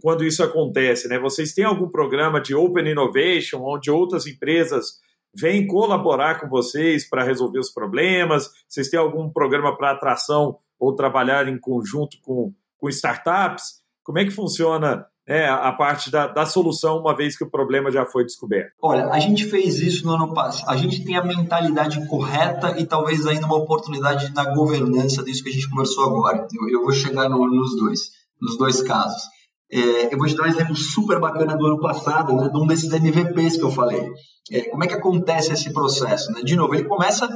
[0.00, 1.08] quando isso acontece?
[1.08, 1.18] Né?
[1.18, 5.00] Vocês têm algum programa de Open Innovation, onde outras empresas
[5.34, 8.48] vêm colaborar com vocês para resolver os problemas?
[8.68, 13.82] Vocês têm algum programa para atração ou trabalhar em conjunto com, com startups?
[14.04, 17.90] Como é que funciona é, a parte da, da, solução, uma vez que o problema
[17.90, 18.74] já foi descoberto?
[18.80, 20.70] Olha, a gente fez isso no ano passado.
[20.70, 25.50] A gente tem a mentalidade correta e talvez ainda uma oportunidade na governança disso que
[25.50, 26.46] a gente conversou agora.
[26.52, 29.22] Eu, eu vou chegar no, nos dois, nos dois casos.
[29.70, 32.66] É, eu vou te dar um exemplo super bacana do ano passado, né, de um
[32.66, 34.06] desses MVPs que eu falei.
[34.50, 36.30] É, como é que acontece esse processo?
[36.32, 36.42] Né?
[36.42, 37.26] De novo, ele começa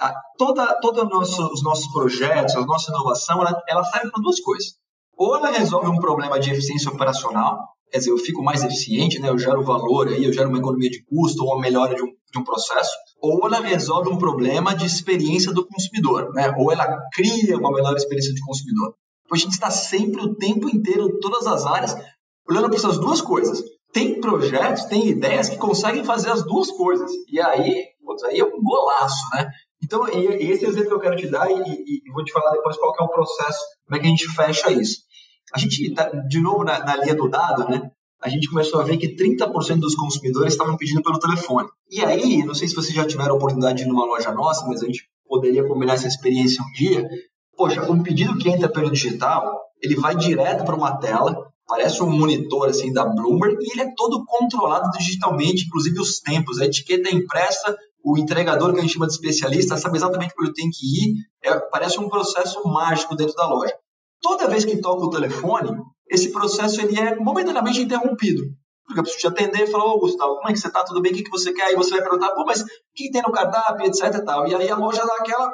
[0.00, 4.40] a, toda, todos nosso, os nossos projetos, a nossa inovação, ela, ela serve para duas
[4.40, 4.80] coisas
[5.16, 9.28] ou ela resolve um problema de eficiência operacional, quer dizer, eu fico mais eficiente, né,
[9.28, 12.06] eu gero valor aí, eu gero uma economia de custo ou uma melhora de um,
[12.06, 16.98] de um processo, ou ela resolve um problema de experiência do consumidor, né, ou ela
[17.12, 18.94] cria uma melhor experiência de consumidor.
[19.32, 21.96] A gente está sempre o tempo inteiro, todas as áreas,
[22.48, 23.62] olhando para essas duas coisas.
[23.92, 27.10] Tem projetos, tem ideias que conseguem fazer as duas coisas.
[27.28, 29.50] E aí, putz, aí é um golaço, né?
[29.82, 32.24] Então, e, esse é o exemplo que eu quero te dar e, e, e, vou
[32.24, 35.00] te falar depois qual é o processo, como é que a gente fecha isso.
[35.52, 37.90] A gente, tá, de novo, na, na linha do dado, né?
[38.22, 41.68] A gente começou a ver que 30% dos consumidores estavam pedindo pelo telefone.
[41.90, 44.64] E aí, não sei se vocês já tiveram a oportunidade de ir numa loja nossa,
[44.66, 47.08] mas a gente poderia combinar essa experiência um dia.
[47.62, 52.10] Poxa, um pedido que entra pelo digital, ele vai direto para uma tela, parece um
[52.10, 57.08] monitor assim da Bloomberg e ele é todo controlado digitalmente, inclusive os tempos, a etiqueta
[57.08, 60.68] é impressa, o entregador que a gente chama de especialista sabe exatamente para onde tem
[60.72, 63.74] que ir, é, parece um processo mágico dentro da loja.
[64.20, 65.70] Toda vez que toca o telefone,
[66.10, 68.42] esse processo ele é momentaneamente interrompido.
[68.84, 70.82] Porque eu preciso te atender e falar, ô Gustavo, como é que você está?
[70.82, 71.12] Tudo bem?
[71.12, 71.66] O que, que você quer?
[71.66, 74.48] Aí você vai perguntar, pô, mas o que tem no cardápio, etc e tal.
[74.48, 75.48] E aí a loja dá aquela,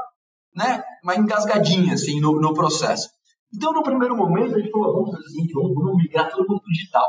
[0.59, 3.09] né, uma engasgadinha, assim, no, no processo.
[3.55, 6.61] Então, no primeiro momento, a gente falou, vamos fazer o seguinte, vamos, migrar todo mundo
[6.61, 7.07] para o digital.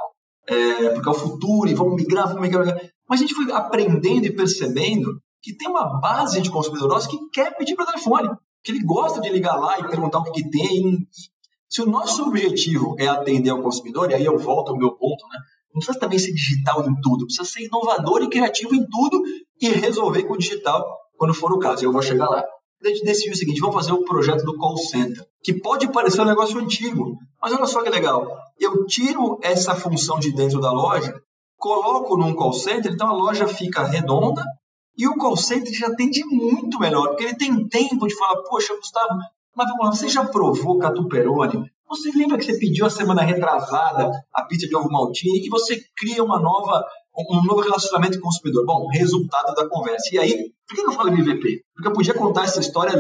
[0.48, 2.82] É, porque é o futuro, e vamos migrar, vamos migrar, migrar.
[3.10, 7.18] Mas a gente foi aprendendo e percebendo que tem uma base de consumidor nosso que
[7.32, 8.30] quer pedir para telefone,
[8.64, 11.08] que ele gosta de ligar lá e perguntar o que, que tem.
[11.68, 15.28] Se o nosso objetivo é atender ao consumidor, e aí eu volto ao meu ponto,
[15.28, 15.40] né?
[15.74, 19.22] Não precisa também ser digital em tudo, precisa ser inovador e criativo em tudo
[19.62, 20.84] e resolver com o digital
[21.16, 21.86] quando for o caso.
[21.86, 22.44] Eu vou chegar lá.
[22.84, 26.22] A gente decidiu o seguinte: vamos fazer um projeto do call center, que pode parecer
[26.22, 28.28] um negócio antigo, mas olha só que legal.
[28.60, 31.14] Eu tiro essa função de dentro da loja,
[31.58, 34.44] coloco num call center, então a loja fica redonda,
[34.98, 38.76] e o call center já atende muito melhor, porque ele tem tempo de falar, poxa,
[38.76, 39.20] Gustavo,
[39.56, 41.70] mas vamos lá, você já provou catuperone?
[41.88, 45.82] Você lembra que você pediu a semana retrasada a pizza de ovo maltine e você
[45.98, 46.86] cria uma nova,
[47.30, 48.66] um novo relacionamento com o consumidor?
[48.66, 50.10] Bom, resultado da conversa.
[50.14, 51.62] E aí, por que eu falo MVP?
[51.76, 52.94] Porque eu podia contar essa história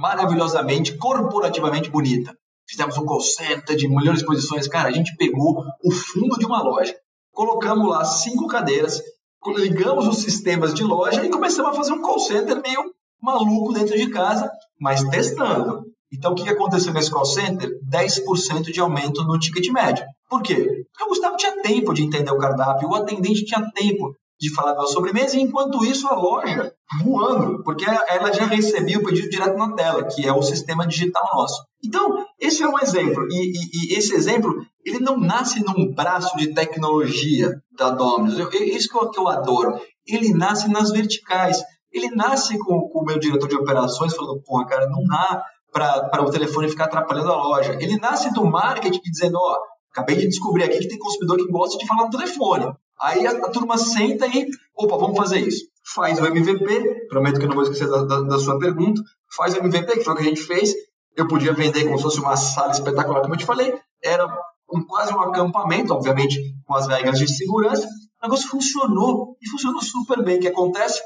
[0.00, 2.34] maravilhosamente, corporativamente bonita.
[2.68, 4.66] Fizemos um call center de melhores posições.
[4.68, 6.94] Cara, a gente pegou o fundo de uma loja,
[7.32, 9.02] colocamos lá cinco cadeiras,
[9.56, 13.96] ligamos os sistemas de loja e começamos a fazer um call center meio maluco dentro
[13.96, 15.84] de casa, mas testando.
[16.12, 17.70] Então, o que aconteceu nesse call center?
[17.90, 20.04] 10% de aumento no ticket médio.
[20.32, 20.54] Por quê?
[20.54, 24.72] Porque o Gustavo tinha tempo de entender o cardápio, o atendente tinha tempo de falar
[24.72, 26.72] da sobremesa, e enquanto isso a loja
[27.04, 31.22] voando, porque ela já recebia o pedido direto na tela, que é o sistema digital
[31.34, 31.62] nosso.
[31.84, 36.34] Então, esse é um exemplo, e, e, e esse exemplo, ele não nasce num braço
[36.38, 41.62] de tecnologia da Domino's, eu, isso que eu, que eu adoro, ele nasce nas verticais,
[41.92, 46.22] ele nasce com, com o meu diretor de operações falando, porra, cara, não dá para
[46.22, 47.76] o telefone ficar atrapalhando a loja.
[47.80, 49.58] Ele nasce do marketing dizendo, ó,
[49.92, 52.74] acabei de descobrir aqui que tem consumidor que gosta de falar no telefone.
[53.00, 55.66] Aí a, a, turma senta e, opa, vamos fazer isso.
[55.94, 59.02] Faz o MVP, prometo que não vou esquecer da, da, da, sua pergunta,
[59.36, 60.72] faz o MVP, que foi o que a gente fez.
[61.16, 63.74] Eu podia vender como se fosse uma sala espetacular, como eu te falei.
[64.02, 64.26] Era
[64.72, 67.86] um, quase um acampamento, obviamente, com as regras de segurança.
[67.86, 70.36] O negócio funcionou, e funcionou super bem.
[70.38, 71.02] O que acontece?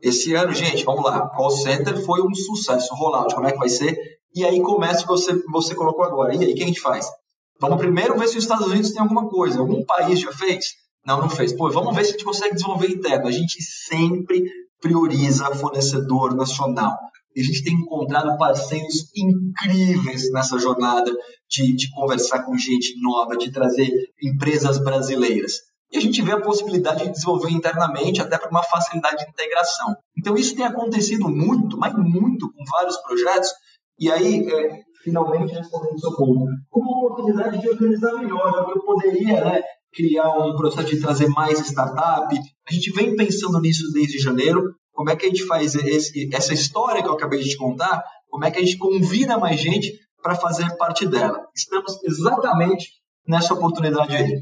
[0.00, 3.68] Esse ano, gente, vamos lá, call center foi um sucesso, rollout, como é que vai
[3.68, 3.98] ser?
[4.34, 6.34] E aí começa o que você, você colocou agora.
[6.34, 7.06] E aí, o que a gente faz?
[7.60, 9.58] Vamos primeiro ver se os Estados Unidos tem alguma coisa.
[9.58, 10.66] Algum país já fez?
[11.06, 11.52] Não, não fez.
[11.52, 13.28] Pô, vamos ver se a gente consegue desenvolver interno.
[13.28, 14.42] A gente sempre
[14.80, 16.96] prioriza fornecedor nacional.
[17.36, 21.12] E a gente tem encontrado parceiros incríveis nessa jornada
[21.48, 23.88] de, de conversar com gente nova, de trazer
[24.22, 25.52] empresas brasileiras.
[25.92, 29.94] E a gente vê a possibilidade de desenvolver internamente, até para uma facilidade de integração.
[30.16, 33.50] Então, isso tem acontecido muito, mas muito, com vários projetos.
[33.98, 38.82] E aí, é, finalmente, respondendo o seu ponto, com uma oportunidade de organizar melhor, eu
[38.82, 42.34] poderia né, criar um processo de trazer mais startup.
[42.68, 44.74] A gente vem pensando nisso desde janeiro.
[44.92, 48.02] Como é que a gente faz esse, essa história que eu acabei de te contar?
[48.28, 51.46] Como é que a gente convida mais gente para fazer parte dela?
[51.54, 52.90] Estamos exatamente
[53.26, 54.40] nessa oportunidade aí.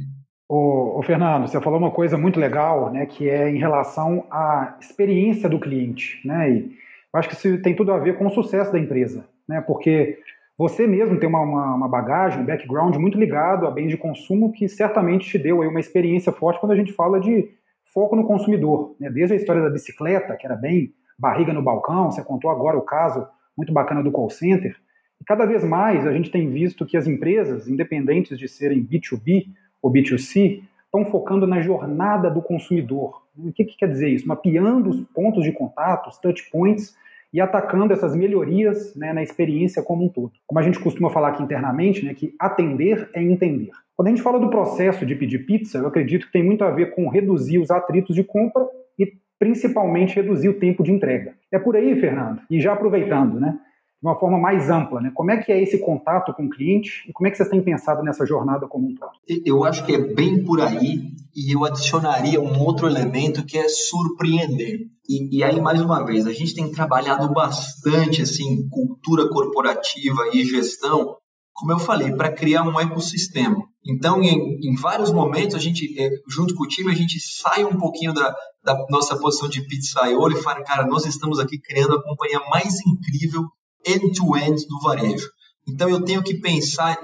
[0.48, 4.78] Ô, ô, Fernando, você falou uma coisa muito legal, né, que é em relação à
[4.80, 6.78] experiência do cliente, né, e
[7.12, 10.18] eu acho que isso tem tudo a ver com o sucesso da empresa, né, porque
[10.58, 14.50] você mesmo tem uma, uma, uma bagagem, um background muito ligado a bens de consumo
[14.50, 17.48] que certamente te deu aí uma experiência forte quando a gente fala de
[17.94, 22.10] foco no consumidor, né, desde a história da bicicleta, que era bem barriga no balcão,
[22.10, 24.76] você contou agora o caso muito bacana do call center,
[25.20, 29.46] e cada vez mais a gente tem visto que as empresas, independentes de serem B2B
[29.80, 33.22] ou B2C, estão focando na jornada do consumidor.
[33.36, 34.26] O que, que quer dizer isso?
[34.26, 36.96] Mapeando os pontos de contato, os touch points,
[37.32, 40.32] e atacando essas melhorias né, na experiência como um todo.
[40.46, 43.70] Como a gente costuma falar aqui internamente, né, que atender é entender.
[43.96, 46.70] Quando a gente fala do processo de pedir pizza, eu acredito que tem muito a
[46.70, 48.66] ver com reduzir os atritos de compra
[48.98, 51.34] e principalmente reduzir o tempo de entrega.
[51.50, 52.40] É por aí, Fernando.
[52.50, 53.58] E já aproveitando, né?
[54.00, 55.10] De uma forma mais ampla, né?
[55.12, 57.62] Como é que é esse contato com o cliente e como é que vocês têm
[57.62, 59.10] pensado nessa jornada como um todo?
[59.44, 61.02] Eu acho que é bem por aí
[61.34, 64.86] e eu adicionaria um outro elemento que é surpreender.
[65.08, 70.44] E, e aí, mais uma vez, a gente tem trabalhado bastante, assim, cultura corporativa e
[70.44, 71.16] gestão,
[71.52, 73.56] como eu falei, para criar um ecossistema.
[73.84, 77.64] Então, em, em, vários momentos, a gente, é, junto com o time, a gente sai
[77.64, 78.32] um pouquinho da,
[78.62, 82.74] da nossa posição de pizzaiolo e fala, cara, nós estamos aqui criando a companhia mais
[82.86, 83.44] incrível
[83.86, 85.28] end-to-end do varejo.
[85.68, 86.98] Então eu tenho que pensar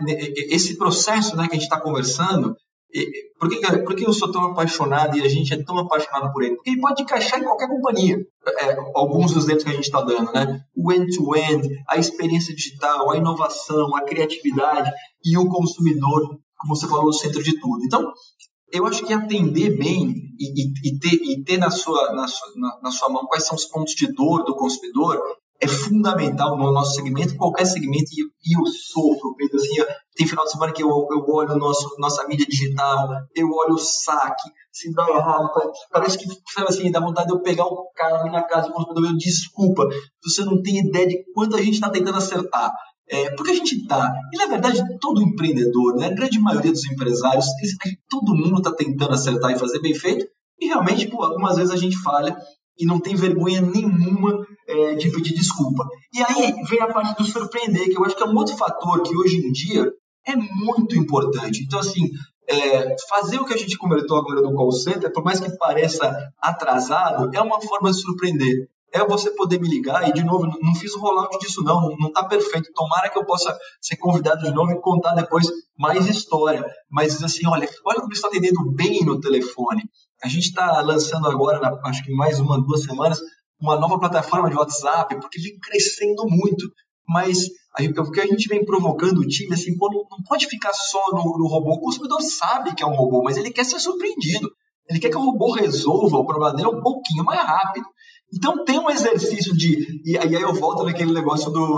[0.48, 2.56] esse processo, né, que a gente está conversando.
[3.38, 6.42] Por que, por que eu sou tão apaixonado e a gente é tão apaixonado por
[6.42, 6.54] ele?
[6.54, 8.18] Porque ele pode encaixar em qualquer companhia.
[8.60, 10.60] É, alguns dos exemplos que a gente está dando, né?
[10.74, 14.90] O end-to-end, -end, a experiência digital, a inovação, a criatividade
[15.24, 17.84] e o consumidor, como você falou, no centro de tudo.
[17.84, 18.12] Então,
[18.72, 22.80] eu acho que atender bem e, e, e ter, e ter na, sua, na, na,
[22.84, 25.20] na sua mão quais são os pontos de dor do consumidor
[25.64, 29.76] é fundamental no nosso segmento, qualquer segmento, e, eu sofro, Pedro, assim,
[30.14, 33.78] tem final de semana que eu, eu olho nosso, nossa mídia digital, eu olho o
[33.78, 35.48] saque, se dá errado,
[35.90, 39.06] parece que, sabe assim, dá vontade de eu pegar o cara na casa do consumidor,
[39.06, 39.88] eu, desculpa,
[40.22, 42.70] você não tem ideia de quanto a gente está tentando acertar.
[43.06, 46.86] É, porque a gente está, e na verdade todo empreendedor, né, a grande maioria dos
[46.86, 47.44] empresários,
[48.08, 50.26] todo mundo está tentando acertar e fazer bem feito,
[50.58, 52.34] e realmente, pô, algumas vezes a gente falha,
[52.78, 55.86] e não tem vergonha nenhuma é, de pedir desculpa.
[56.12, 59.02] E aí vem a parte do surpreender, que eu acho que é um outro fator
[59.02, 59.90] que hoje em dia
[60.26, 61.62] é muito importante.
[61.64, 62.10] Então, assim,
[62.48, 66.16] é, fazer o que a gente comentou agora no call center, por mais que pareça
[66.40, 68.68] atrasado, é uma forma de surpreender.
[68.92, 72.08] É você poder me ligar e, de novo, não fiz o rollout disso não, não
[72.08, 72.70] está perfeito.
[72.72, 76.64] Tomara que eu possa ser convidado de novo e contar depois mais história.
[76.88, 79.82] Mas, assim, olha, olha como está atendendo bem no telefone.
[80.22, 83.20] A gente está lançando agora, na, acho que mais uma, duas semanas,
[83.60, 86.70] uma nova plataforma de WhatsApp, porque vem crescendo muito.
[87.06, 87.48] Mas
[87.98, 91.38] o que a gente vem provocando o time, assim, pô, não, pode ficar só no,
[91.38, 91.74] no, robô.
[91.74, 94.50] O consumidor sabe que é um robô, mas ele quer ser surpreendido.
[94.88, 97.86] Ele quer que o robô resolva o problema dele um pouquinho mais rápido.
[98.32, 100.02] Então tem um exercício de.
[100.04, 101.76] E aí eu volto naquele negócio do,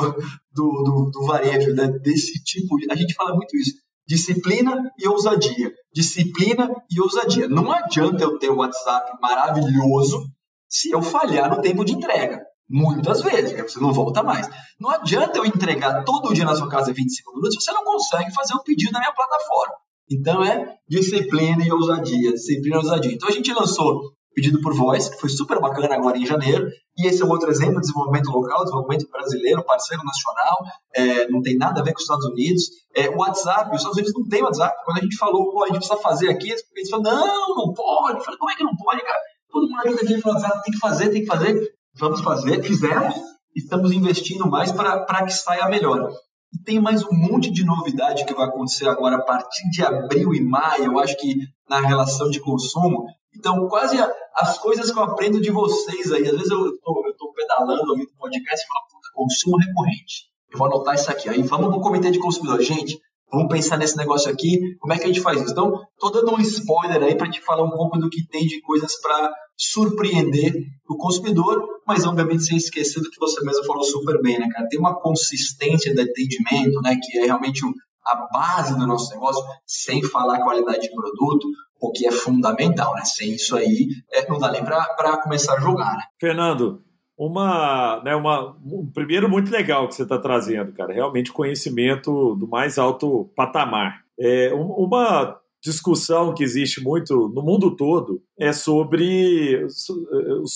[0.53, 1.89] do, do, do varejo, né?
[2.03, 2.77] desse tipo.
[2.91, 3.75] A gente fala muito isso.
[4.07, 5.73] Disciplina e ousadia.
[5.93, 7.49] Disciplina e ousadia.
[7.49, 10.27] Não adianta eu ter um WhatsApp maravilhoso
[10.69, 12.41] se eu falhar no tempo de entrega.
[12.69, 14.49] Muitas vezes, porque você não volta mais.
[14.81, 18.35] Não adianta eu entregar todo dia na sua casa 25 minutos se você não consegue
[18.35, 19.75] fazer um pedido na minha plataforma.
[20.11, 23.13] Então é disciplina e ousadia, disciplina e ousadia.
[23.13, 24.01] Então a gente lançou
[24.37, 26.69] pedido por voz, que foi super bacana agora em janeiro.
[26.99, 30.59] E esse é um outro exemplo, desenvolvimento local, desenvolvimento brasileiro, parceiro nacional,
[30.95, 32.65] é, não tem nada a ver com os Estados Unidos.
[32.95, 34.77] É, o WhatsApp, os Estados Unidos não tem WhatsApp.
[34.85, 38.19] Quando a gente falou, pô, a gente precisa fazer aqui, eles falaram, não, não pode.
[38.19, 39.19] Eu falei, como é que não pode, cara?
[39.57, 41.73] Todo mundo aqui tem WhatsApp, tem que fazer, tem que fazer.
[41.95, 43.15] Vamos fazer, fizemos,
[43.55, 46.13] estamos investindo mais para que saia melhor.
[46.53, 50.35] E tem mais um monte de novidade que vai acontecer agora a partir de abril
[50.35, 51.37] e maio, eu acho que
[51.71, 53.07] na relação de consumo.
[53.35, 53.97] Então, quase
[54.35, 56.27] as coisas que eu aprendo de vocês aí.
[56.27, 60.27] Às vezes eu estou pedalando, ouvindo podcast e falo, consumo recorrente.
[60.53, 61.31] Eu vou anotar isso aqui.
[61.31, 62.61] Aí vamos para o comitê de consumidor.
[62.61, 64.77] Gente, vamos pensar nesse negócio aqui.
[64.79, 65.53] Como é que a gente faz isso?
[65.53, 68.61] Então, estou dando um spoiler aí para te falar um pouco do que tem de
[68.61, 70.53] coisas para surpreender
[70.89, 74.69] o consumidor, mas obviamente sem esquecer do que você mesmo falou super bem, né, cara?
[74.69, 77.63] Tem uma consistência de atendimento, né, que é realmente
[78.07, 81.49] a base do nosso negócio, sem falar qualidade de produto,
[81.81, 83.05] o que é fundamental, né?
[83.05, 86.05] Sem isso aí, é, não dá nem para começar a jogar, né?
[86.21, 86.83] Fernando,
[87.17, 90.93] uma, né, uma, um primeiro muito legal que você está trazendo, cara.
[90.93, 94.03] Realmente conhecimento do mais alto patamar.
[94.19, 99.67] É, uma discussão que existe muito no mundo todo é sobre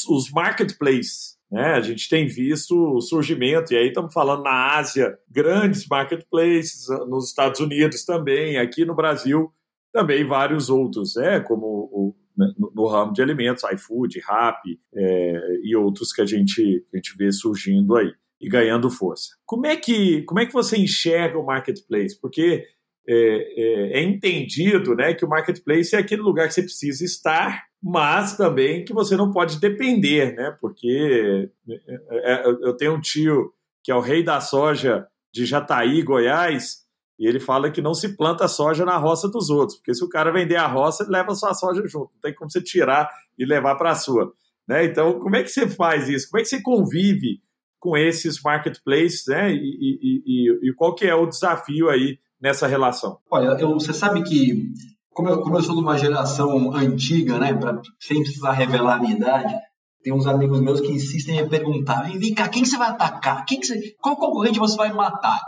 [0.08, 1.74] os, marketplaces Né?
[1.74, 7.28] A gente tem visto o surgimento, e aí estamos falando na Ásia, grandes marketplaces, nos
[7.28, 9.52] Estados Unidos também, aqui no Brasil
[9.92, 11.40] também vários outros, né?
[11.40, 12.14] como o,
[12.58, 17.16] no, no, ramo de alimentos, iFood, Rappi é, e outros que a gente, a gente
[17.16, 19.36] vê surgindo aí e ganhando força.
[19.44, 22.18] Como é que, como é que você enxerga o marketplace?
[22.18, 22.64] Porque
[23.08, 27.64] é, é, é, entendido né, que o marketplace é aquele lugar que você precisa estar,
[27.82, 30.54] mas também que você não pode depender, né?
[30.60, 36.02] Porque é, é, eu tenho um tio que é o rei da soja de Jataí,
[36.02, 36.84] Goiás,
[37.20, 40.08] e ele fala que não se planta soja na roça dos outros, porque se o
[40.08, 43.10] cara vender a roça, ele leva a sua soja junto, não tem como você tirar
[43.38, 44.32] e levar para a sua.
[44.66, 44.86] Né?
[44.86, 46.30] Então, como é que você faz isso?
[46.30, 47.42] Como é que você convive
[47.78, 49.52] com esses marketplaces, né?
[49.52, 53.18] E, e, e, e qual que é o desafio aí nessa relação?
[53.30, 54.70] Olha, eu, você sabe que,
[55.10, 59.00] como eu, como eu sou de uma geração antiga, né, pra, sem precisar revelar a
[59.00, 59.54] minha idade,
[60.02, 63.44] tem uns amigos meus que insistem em me perguntar: vem cá, quem você vai atacar?
[63.44, 65.40] Quem você, qual concorrente você vai matar?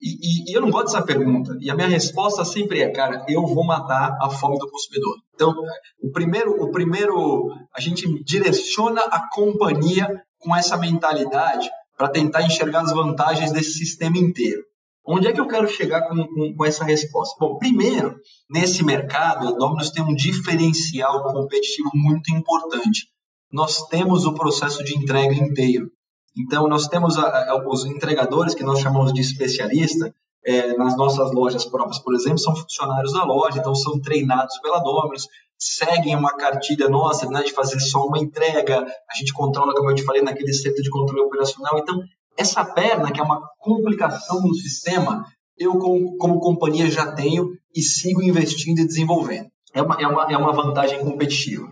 [0.00, 1.56] E, e, e, eu não gosto dessa pergunta.
[1.60, 5.16] E a minha resposta sempre é, cara, eu vou matar a fome do consumidor.
[5.34, 5.54] Então,
[6.02, 12.82] o primeiro, o primeiro, a gente direciona a companhia com essa mentalidade para tentar enxergar
[12.82, 14.62] as vantagens desse sistema inteiro.
[15.08, 17.36] Onde é que eu quero chegar com, com, com, essa resposta?
[17.38, 18.16] Bom, primeiro,
[18.50, 23.06] nesse mercado, a Domino's tem um diferencial competitivo muito importante.
[23.52, 25.90] Nós temos o processo de entrega inteiro.
[26.36, 30.14] Então, nós temos a, a, os entregadores, que nós chamamos de especialista,
[30.44, 34.78] é, nas nossas lojas próprias, por exemplo, são funcionários da loja, então são treinados pela
[34.78, 35.26] Domino's,
[35.58, 39.94] seguem uma cartilha nossa né, de fazer só uma entrega, a gente controla, como eu
[39.94, 41.78] te falei, naquele centro de controle operacional.
[41.78, 41.98] Então,
[42.36, 45.24] essa perna, que é uma complicação no sistema,
[45.58, 49.48] eu, como, como companhia, já tenho e sigo investindo e desenvolvendo.
[49.74, 51.66] É uma, é uma, é uma vantagem competitiva.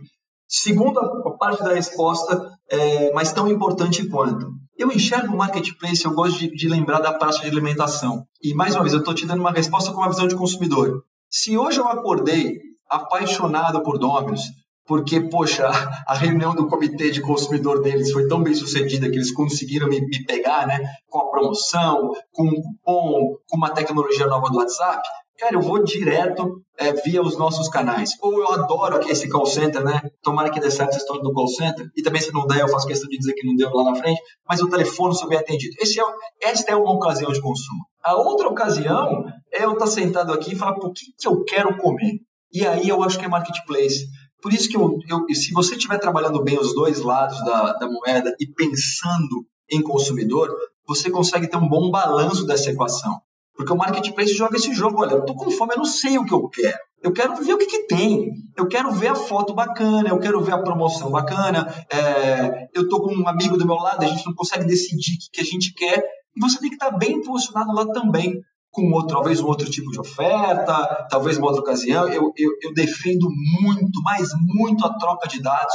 [0.49, 1.01] Segunda
[1.39, 4.49] parte da resposta, é, mas tão importante quanto.
[4.77, 8.27] Eu enxergo o marketplace, eu gosto de, de lembrar da praça de alimentação.
[8.43, 11.03] E, mais uma vez, eu estou te dando uma resposta com uma visão de consumidor.
[11.31, 12.59] Se hoje eu acordei
[12.91, 14.43] apaixonado por Domino's,
[14.87, 15.67] porque, poxa,
[16.07, 20.01] a reunião do comitê de consumidor deles foi tão bem sucedida que eles conseguiram me,
[20.01, 25.03] me pegar, né, com a promoção, com um cupom, com uma tecnologia nova do WhatsApp,
[25.39, 28.11] cara, eu vou direto é, via os nossos canais.
[28.21, 30.01] Ou eu adoro aqui esse call center, né?
[30.23, 31.89] Tomara que dê certo essa história do call center.
[31.97, 33.97] E também, se não der, eu faço questão de dizer que não deu lá na
[33.97, 34.21] frente.
[34.49, 35.75] Mas o telefone sou bem atendido.
[35.81, 36.05] Esse é,
[36.43, 37.85] esta é uma ocasião de consumo.
[38.03, 41.77] A outra ocasião é eu estar sentado aqui e falar, por que, que eu quero
[41.79, 42.19] comer?
[42.53, 44.07] E aí eu acho que é marketplace.
[44.41, 47.89] Por isso que eu, eu se você estiver trabalhando bem os dois lados da, da
[47.89, 50.55] moeda e pensando em consumidor,
[50.87, 53.19] você consegue ter um bom balanço dessa equação.
[53.57, 55.01] Porque o marketplace joga esse jogo.
[55.01, 56.79] Olha, eu tô com fome, eu não sei o que eu quero.
[57.03, 58.33] Eu quero ver o que, que tem.
[58.57, 61.73] Eu quero ver a foto bacana, eu quero ver a promoção bacana.
[61.93, 65.19] É, eu tô com um amigo do meu lado, a gente não consegue decidir o
[65.19, 66.03] que, que a gente quer.
[66.37, 68.41] E você tem que estar bem posicionado lá também
[68.71, 72.09] com outro, talvez um outro tipo de oferta, talvez uma outra ocasião.
[72.09, 73.29] Eu, eu, eu defendo
[73.61, 75.75] muito, mas muito a troca de dados.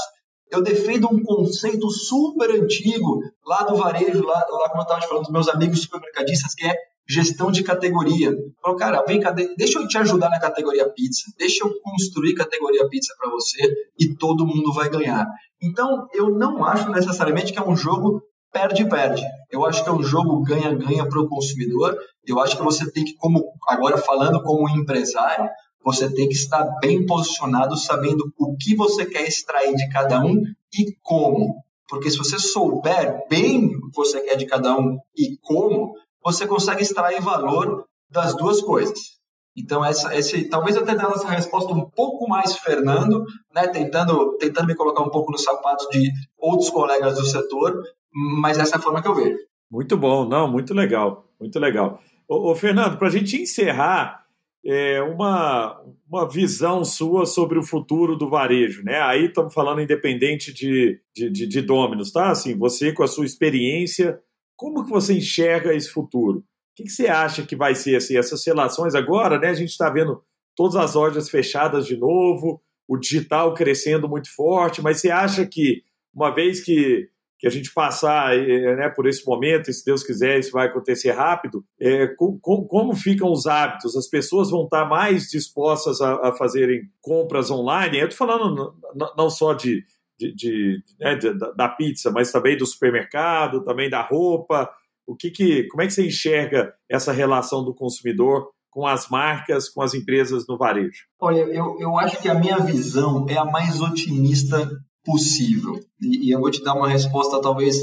[0.51, 5.23] Eu defendo um conceito super antigo lá do varejo, lá, lá como eu estava falando
[5.23, 6.75] dos meus amigos supermercadistas, que é
[7.09, 8.31] gestão de categoria.
[8.61, 12.87] Falou, cara, vem cá, deixa eu te ajudar na categoria pizza, deixa eu construir categoria
[12.87, 15.25] pizza para você e todo mundo vai ganhar.
[15.61, 19.23] Então, eu não acho necessariamente que é um jogo perde-perde.
[19.51, 21.97] Eu acho que é um jogo ganha-ganha para o consumidor.
[22.25, 25.49] Eu acho que você tem que, como agora falando como empresário,
[25.83, 30.43] você tem que estar bem posicionado, sabendo o que você quer extrair de cada um
[30.73, 31.55] e como.
[31.87, 35.95] Porque se você souber bem o que você quer de cada um e como,
[36.31, 39.19] você consegue extrair valor das duas coisas.
[39.57, 44.37] Então, essa, esse, talvez eu tenha dado essa resposta um pouco mais Fernando, né, tentando,
[44.37, 48.77] tentando me colocar um pouco nos sapatos de outros colegas do setor, mas essa é
[48.77, 49.37] a forma que eu vejo.
[49.69, 51.99] Muito bom, não, muito legal, muito legal.
[52.27, 54.23] Ô, ô Fernando, para a gente encerrar,
[54.65, 59.01] é, uma, uma visão sua sobre o futuro do varejo, né?
[59.01, 62.29] Aí estamos falando independente de, de, de, de Dominos, tá?
[62.29, 64.19] Assim, você com a sua experiência,
[64.59, 66.39] como que você enxerga esse futuro?
[66.39, 66.43] O
[66.75, 69.47] que, que você acha que vai ser assim, essas relações agora, né?
[69.47, 70.21] A gente está vendo
[70.53, 75.81] todas as lojas fechadas de novo, o digital crescendo muito forte, mas você acha que
[76.13, 80.03] uma vez que que a gente passar eh, né, por esse momento, e se Deus
[80.03, 83.95] quiser isso vai acontecer rápido, é, com, com, como ficam os hábitos?
[83.95, 87.97] As pessoas vão estar mais dispostas a, a fazerem compras online?
[87.97, 89.85] Eu estou falando não, não só de,
[90.19, 94.69] de, de, né, de, da pizza, mas também do supermercado, também da roupa.
[95.07, 99.69] O que, que como é que você enxerga essa relação do consumidor com as marcas,
[99.69, 101.05] com as empresas no varejo?
[101.19, 104.69] Olha, eu, eu acho que a minha visão é a mais otimista
[105.03, 105.79] possível.
[106.01, 107.77] E, e eu vou te dar uma resposta talvez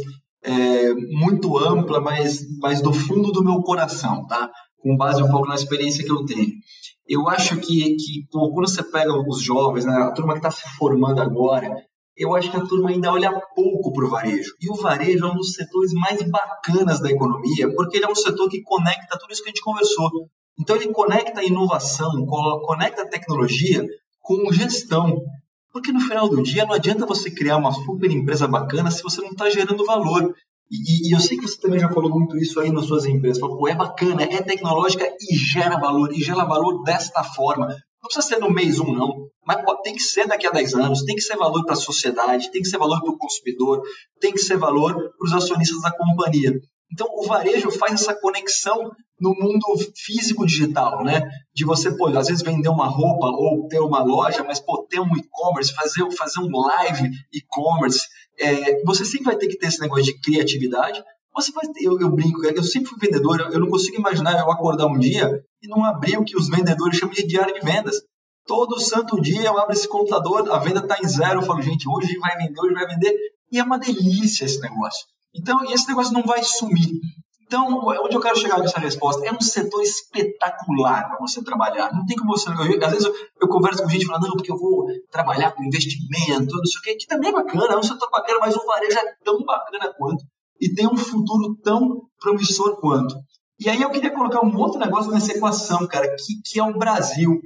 [0.45, 4.51] é, muito ampla, mas, mas do fundo do meu coração, tá?
[4.79, 6.53] Com base um pouco na experiência que eu tenho.
[7.09, 10.51] Eu acho que, que pô, quando você pega os jovens, né, a turma que está
[10.51, 11.69] se formando agora,
[12.17, 14.53] eu acho que a turma ainda olha pouco para o varejo.
[14.61, 18.15] E o varejo é um dos setores mais bacanas da economia, porque ele é um
[18.15, 20.11] setor que conecta tudo isso que a gente conversou.
[20.59, 22.25] Então, ele conecta a inovação,
[22.63, 23.85] conecta a tecnologia
[24.23, 25.21] com gestão.
[25.71, 29.21] Porque no final do dia não adianta você criar uma super empresa bacana se você
[29.21, 30.35] não está gerando valor.
[30.71, 33.39] E, e, eu sei que você também já falou muito isso aí nas suas empresas.
[33.39, 36.11] Falou, é bacana, é tecnológica e gera valor.
[36.13, 37.69] E gera valor desta forma.
[38.07, 39.29] Não precisa ser no mês um, não.
[39.45, 41.03] Mas pode, tem que ser daqui a 10 anos.
[41.03, 43.83] Tem que ser valor para a sociedade, tem que ser valor para o consumidor,
[44.21, 46.53] tem que ser valor para os acionistas da companhia.
[46.93, 51.21] Então, o varejo faz essa conexão no mundo físico-digital, né?
[51.53, 55.01] De você, pô, às vezes vender uma roupa ou ter uma loja, mas, pô, ter
[55.01, 58.07] um e-commerce, fazer, fazer um live e-commerce.
[58.39, 61.03] É, você sempre vai ter que ter esse negócio de criatividade.
[61.37, 64.51] Você vai eu, eu brinco, eu sempre fui vendedor, eu, eu não consigo imaginar eu
[64.51, 67.97] acordar um dia e não abrir o que os vendedores chamam de diário de vendas.
[68.47, 71.87] Todo santo dia eu abro esse computador, a venda está em zero, eu falo, gente,
[71.87, 73.15] hoje vai vender, hoje vai vender.
[73.53, 75.05] E é uma delícia esse negócio.
[75.35, 77.01] Então, esse negócio não vai sumir.
[77.43, 79.25] Então, onde eu quero chegar com essa resposta?
[79.27, 81.93] É um setor espetacular para você trabalhar.
[81.93, 82.49] Não tem como você.
[82.51, 86.57] Às vezes eu, eu, converso com gente falando, não, porque eu vou trabalhar com investimento,
[86.57, 88.99] não sei o quê, que também é bacana, é um setor bacana, mas o varejo
[88.99, 90.25] é tão bacana quanto
[90.61, 93.15] e tem um futuro tão promissor quanto.
[93.59, 96.79] E aí eu queria colocar um outro negócio nessa equação, cara, que, que é o
[96.79, 97.41] Brasil.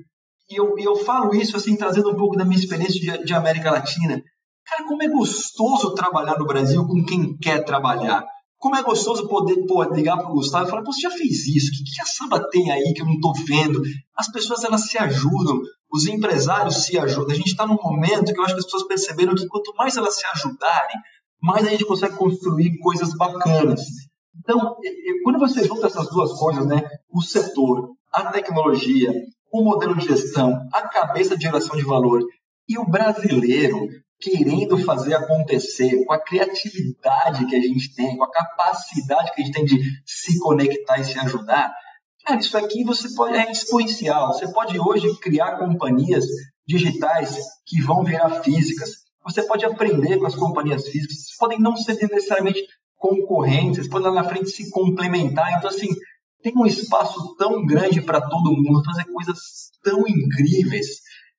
[0.51, 3.71] E eu, eu falo isso assim, trazendo um pouco da minha experiência de, de América
[3.71, 4.21] Latina.
[4.67, 8.25] Cara, como é gostoso trabalhar no Brasil com quem quer trabalhar.
[8.59, 11.47] Como é gostoso poder pô, ligar para o Gustavo e falar, pô, você já fez
[11.47, 11.69] isso?
[11.69, 13.81] O que, que a samba tem aí que eu não estou vendo?
[14.17, 15.61] As pessoas, elas se ajudam.
[15.91, 17.31] Os empresários se ajudam.
[17.31, 19.97] A gente está num momento que eu acho que as pessoas perceberam que quanto mais
[19.97, 20.97] elas se ajudarem,
[21.43, 23.83] mais a gente consegue construir coisas bacanas.
[24.39, 24.77] Então,
[25.25, 29.13] quando você junta essas duas coisas, né, o setor, a tecnologia,
[29.53, 32.23] o modelo de gestão, a cabeça de geração de valor
[32.69, 33.89] e o brasileiro
[34.21, 39.45] querendo fazer acontecer, com a criatividade que a gente tem, com a capacidade que a
[39.45, 41.73] gente tem de se conectar e se ajudar,
[42.25, 44.29] cara, isso aqui você pode é exponencial.
[44.29, 46.27] Você pode hoje criar companhias
[46.67, 48.91] digitais que vão virar físicas.
[49.31, 51.37] Você pode aprender com as companhias físicas.
[51.39, 52.63] Podem não ser necessariamente
[52.97, 55.53] concorrentes, podem lá na frente se complementar.
[55.57, 55.89] Então, assim,
[56.43, 59.39] tem um espaço tão grande para todo mundo fazer coisas
[59.83, 60.87] tão incríveis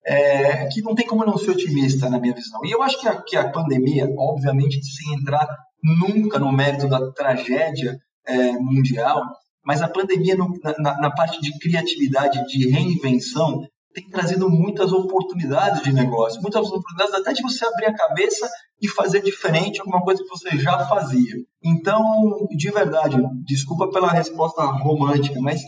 [0.06, 2.60] é, que não tem como não ser otimista na minha visão.
[2.66, 5.48] E eu acho que a, que a pandemia, obviamente, sem entrar
[5.84, 9.24] nunca no mérito da tragédia é, mundial,
[9.64, 13.62] mas a pandemia no, na, na, parte de criatividade, de reinvenção,
[13.94, 18.50] tem trazido muitas oportunidades de negócio, muitas oportunidades até de você abrir a cabeça
[18.82, 21.36] e fazer diferente alguma coisa que você já fazia.
[21.64, 25.62] Então, de verdade, desculpa pela resposta romântica, mas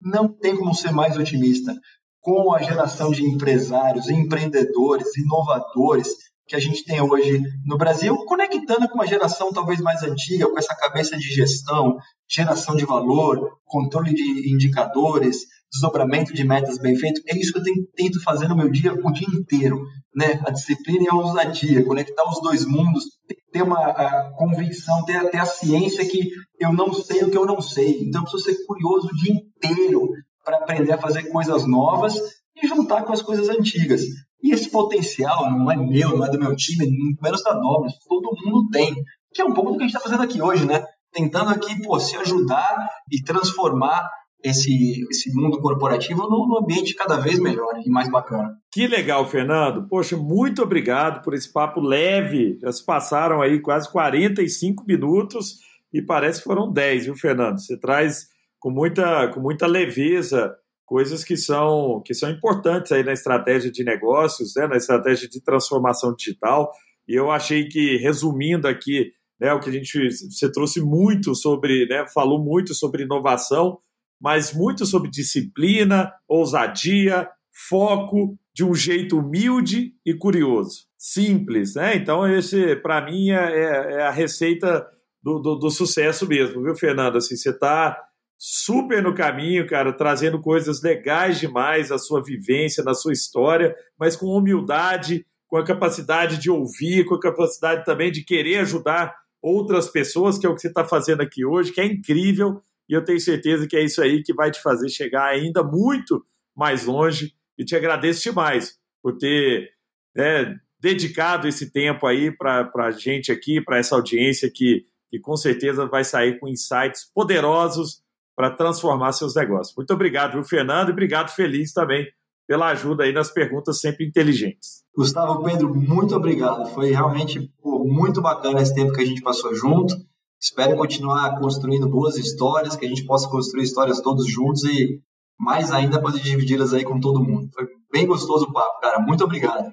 [0.00, 1.74] não tem como ser mais otimista
[2.20, 6.08] com a geração de empresários, empreendedores, inovadores
[6.46, 10.58] que a gente tem hoje no Brasil, conectando com uma geração talvez mais antiga, com
[10.58, 11.96] essa cabeça de gestão,
[12.28, 15.42] geração de valor, controle de indicadores,
[15.72, 17.22] desdobramento de metas bem feito.
[17.28, 17.64] É isso que eu
[17.94, 19.82] tento fazer no meu dia o dia inteiro,
[20.14, 20.40] né?
[20.46, 23.04] A disciplina e a ousadia, conectar os dois mundos,
[23.52, 27.60] ter uma convicção, ter, ter a ciência que eu não sei o que eu não
[27.60, 28.00] sei.
[28.02, 30.10] Então, eu preciso ser curioso o dia inteiro,
[30.44, 32.14] para aprender a fazer coisas novas
[32.56, 34.02] e juntar com as coisas antigas.
[34.42, 37.92] E esse potencial não é meu, não é do meu time, muito menos da Dobles,
[38.08, 38.94] todo mundo tem.
[39.32, 40.84] Que é um pouco do que a gente está fazendo aqui hoje, né?
[41.12, 44.08] Tentando aqui, pô, se ajudar e transformar
[44.42, 48.56] esse, esse mundo corporativo num ambiente cada vez melhor e mais bacana.
[48.72, 49.86] Que legal, Fernando.
[49.88, 52.58] Poxa, muito obrigado por esse papo leve.
[52.60, 55.58] Já se passaram aí quase 45 minutos
[55.92, 57.58] e parece que foram 10, viu, Fernando?
[57.58, 58.28] Você traz
[58.58, 60.54] com muita, com muita leveza
[60.90, 65.40] coisas que são, que são importantes aí na estratégia de negócios, né, na estratégia de
[65.40, 66.72] transformação digital.
[67.06, 71.86] E eu achei que, resumindo aqui, né, o que a gente você trouxe muito sobre,
[71.86, 73.78] né, falou muito sobre inovação,
[74.20, 77.28] mas muito sobre disciplina, ousadia,
[77.68, 81.96] foco, de um jeito humilde e curioso, simples, né?
[81.96, 84.86] Então esse, para mim, é, é, é, a receita
[85.22, 87.16] do, do, do, sucesso mesmo, viu, Fernando?
[87.16, 87.96] Assim, você está
[88.36, 94.16] super no caminho, cara, trazendo coisas legais demais, a sua vivência, na sua história, mas
[94.16, 99.88] com humildade, com a capacidade de ouvir, com a capacidade também de querer ajudar outras
[99.88, 103.04] pessoas, que é o que você está fazendo aqui hoje, que é incrível, e eu
[103.04, 106.26] tenho certeza que é isso aí que vai te fazer chegar ainda muito
[106.56, 109.70] mais longe, e te agradeço demais por ter
[110.16, 115.36] né, dedicado esse tempo aí para a gente aqui, para essa audiência que, que com
[115.36, 118.02] certeza vai sair com insights poderosos
[118.34, 119.76] para transformar seus negócios.
[119.76, 120.88] Muito obrigado, viu, Fernando?
[120.88, 122.10] E obrigado, Feliz, também,
[122.48, 124.82] pela ajuda aí nas perguntas sempre inteligentes.
[124.96, 126.66] Gustavo, Pedro, muito obrigado.
[126.70, 129.94] Foi realmente pô, muito bacana esse tempo que a gente passou junto.
[130.40, 134.98] Espero continuar construindo boas histórias, que a gente possa construir histórias todos juntos e
[135.38, 137.50] mais ainda poder dividi-las aí com todo mundo.
[137.52, 139.00] Foi bem gostoso o papo, cara.
[139.00, 139.70] Muito obrigado.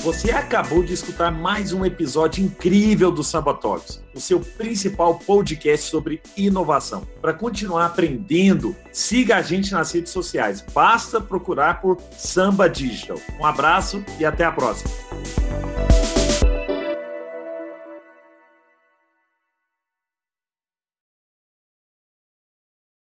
[0.00, 5.88] Você acabou de escutar mais um episódio incrível do Samba Talks, o seu principal podcast
[5.88, 7.08] sobre inovação.
[7.22, 10.62] Para continuar aprendendo, siga a gente nas redes sociais.
[10.74, 13.16] Basta procurar por Samba Digital.
[13.40, 14.90] Um abraço e até a próxima.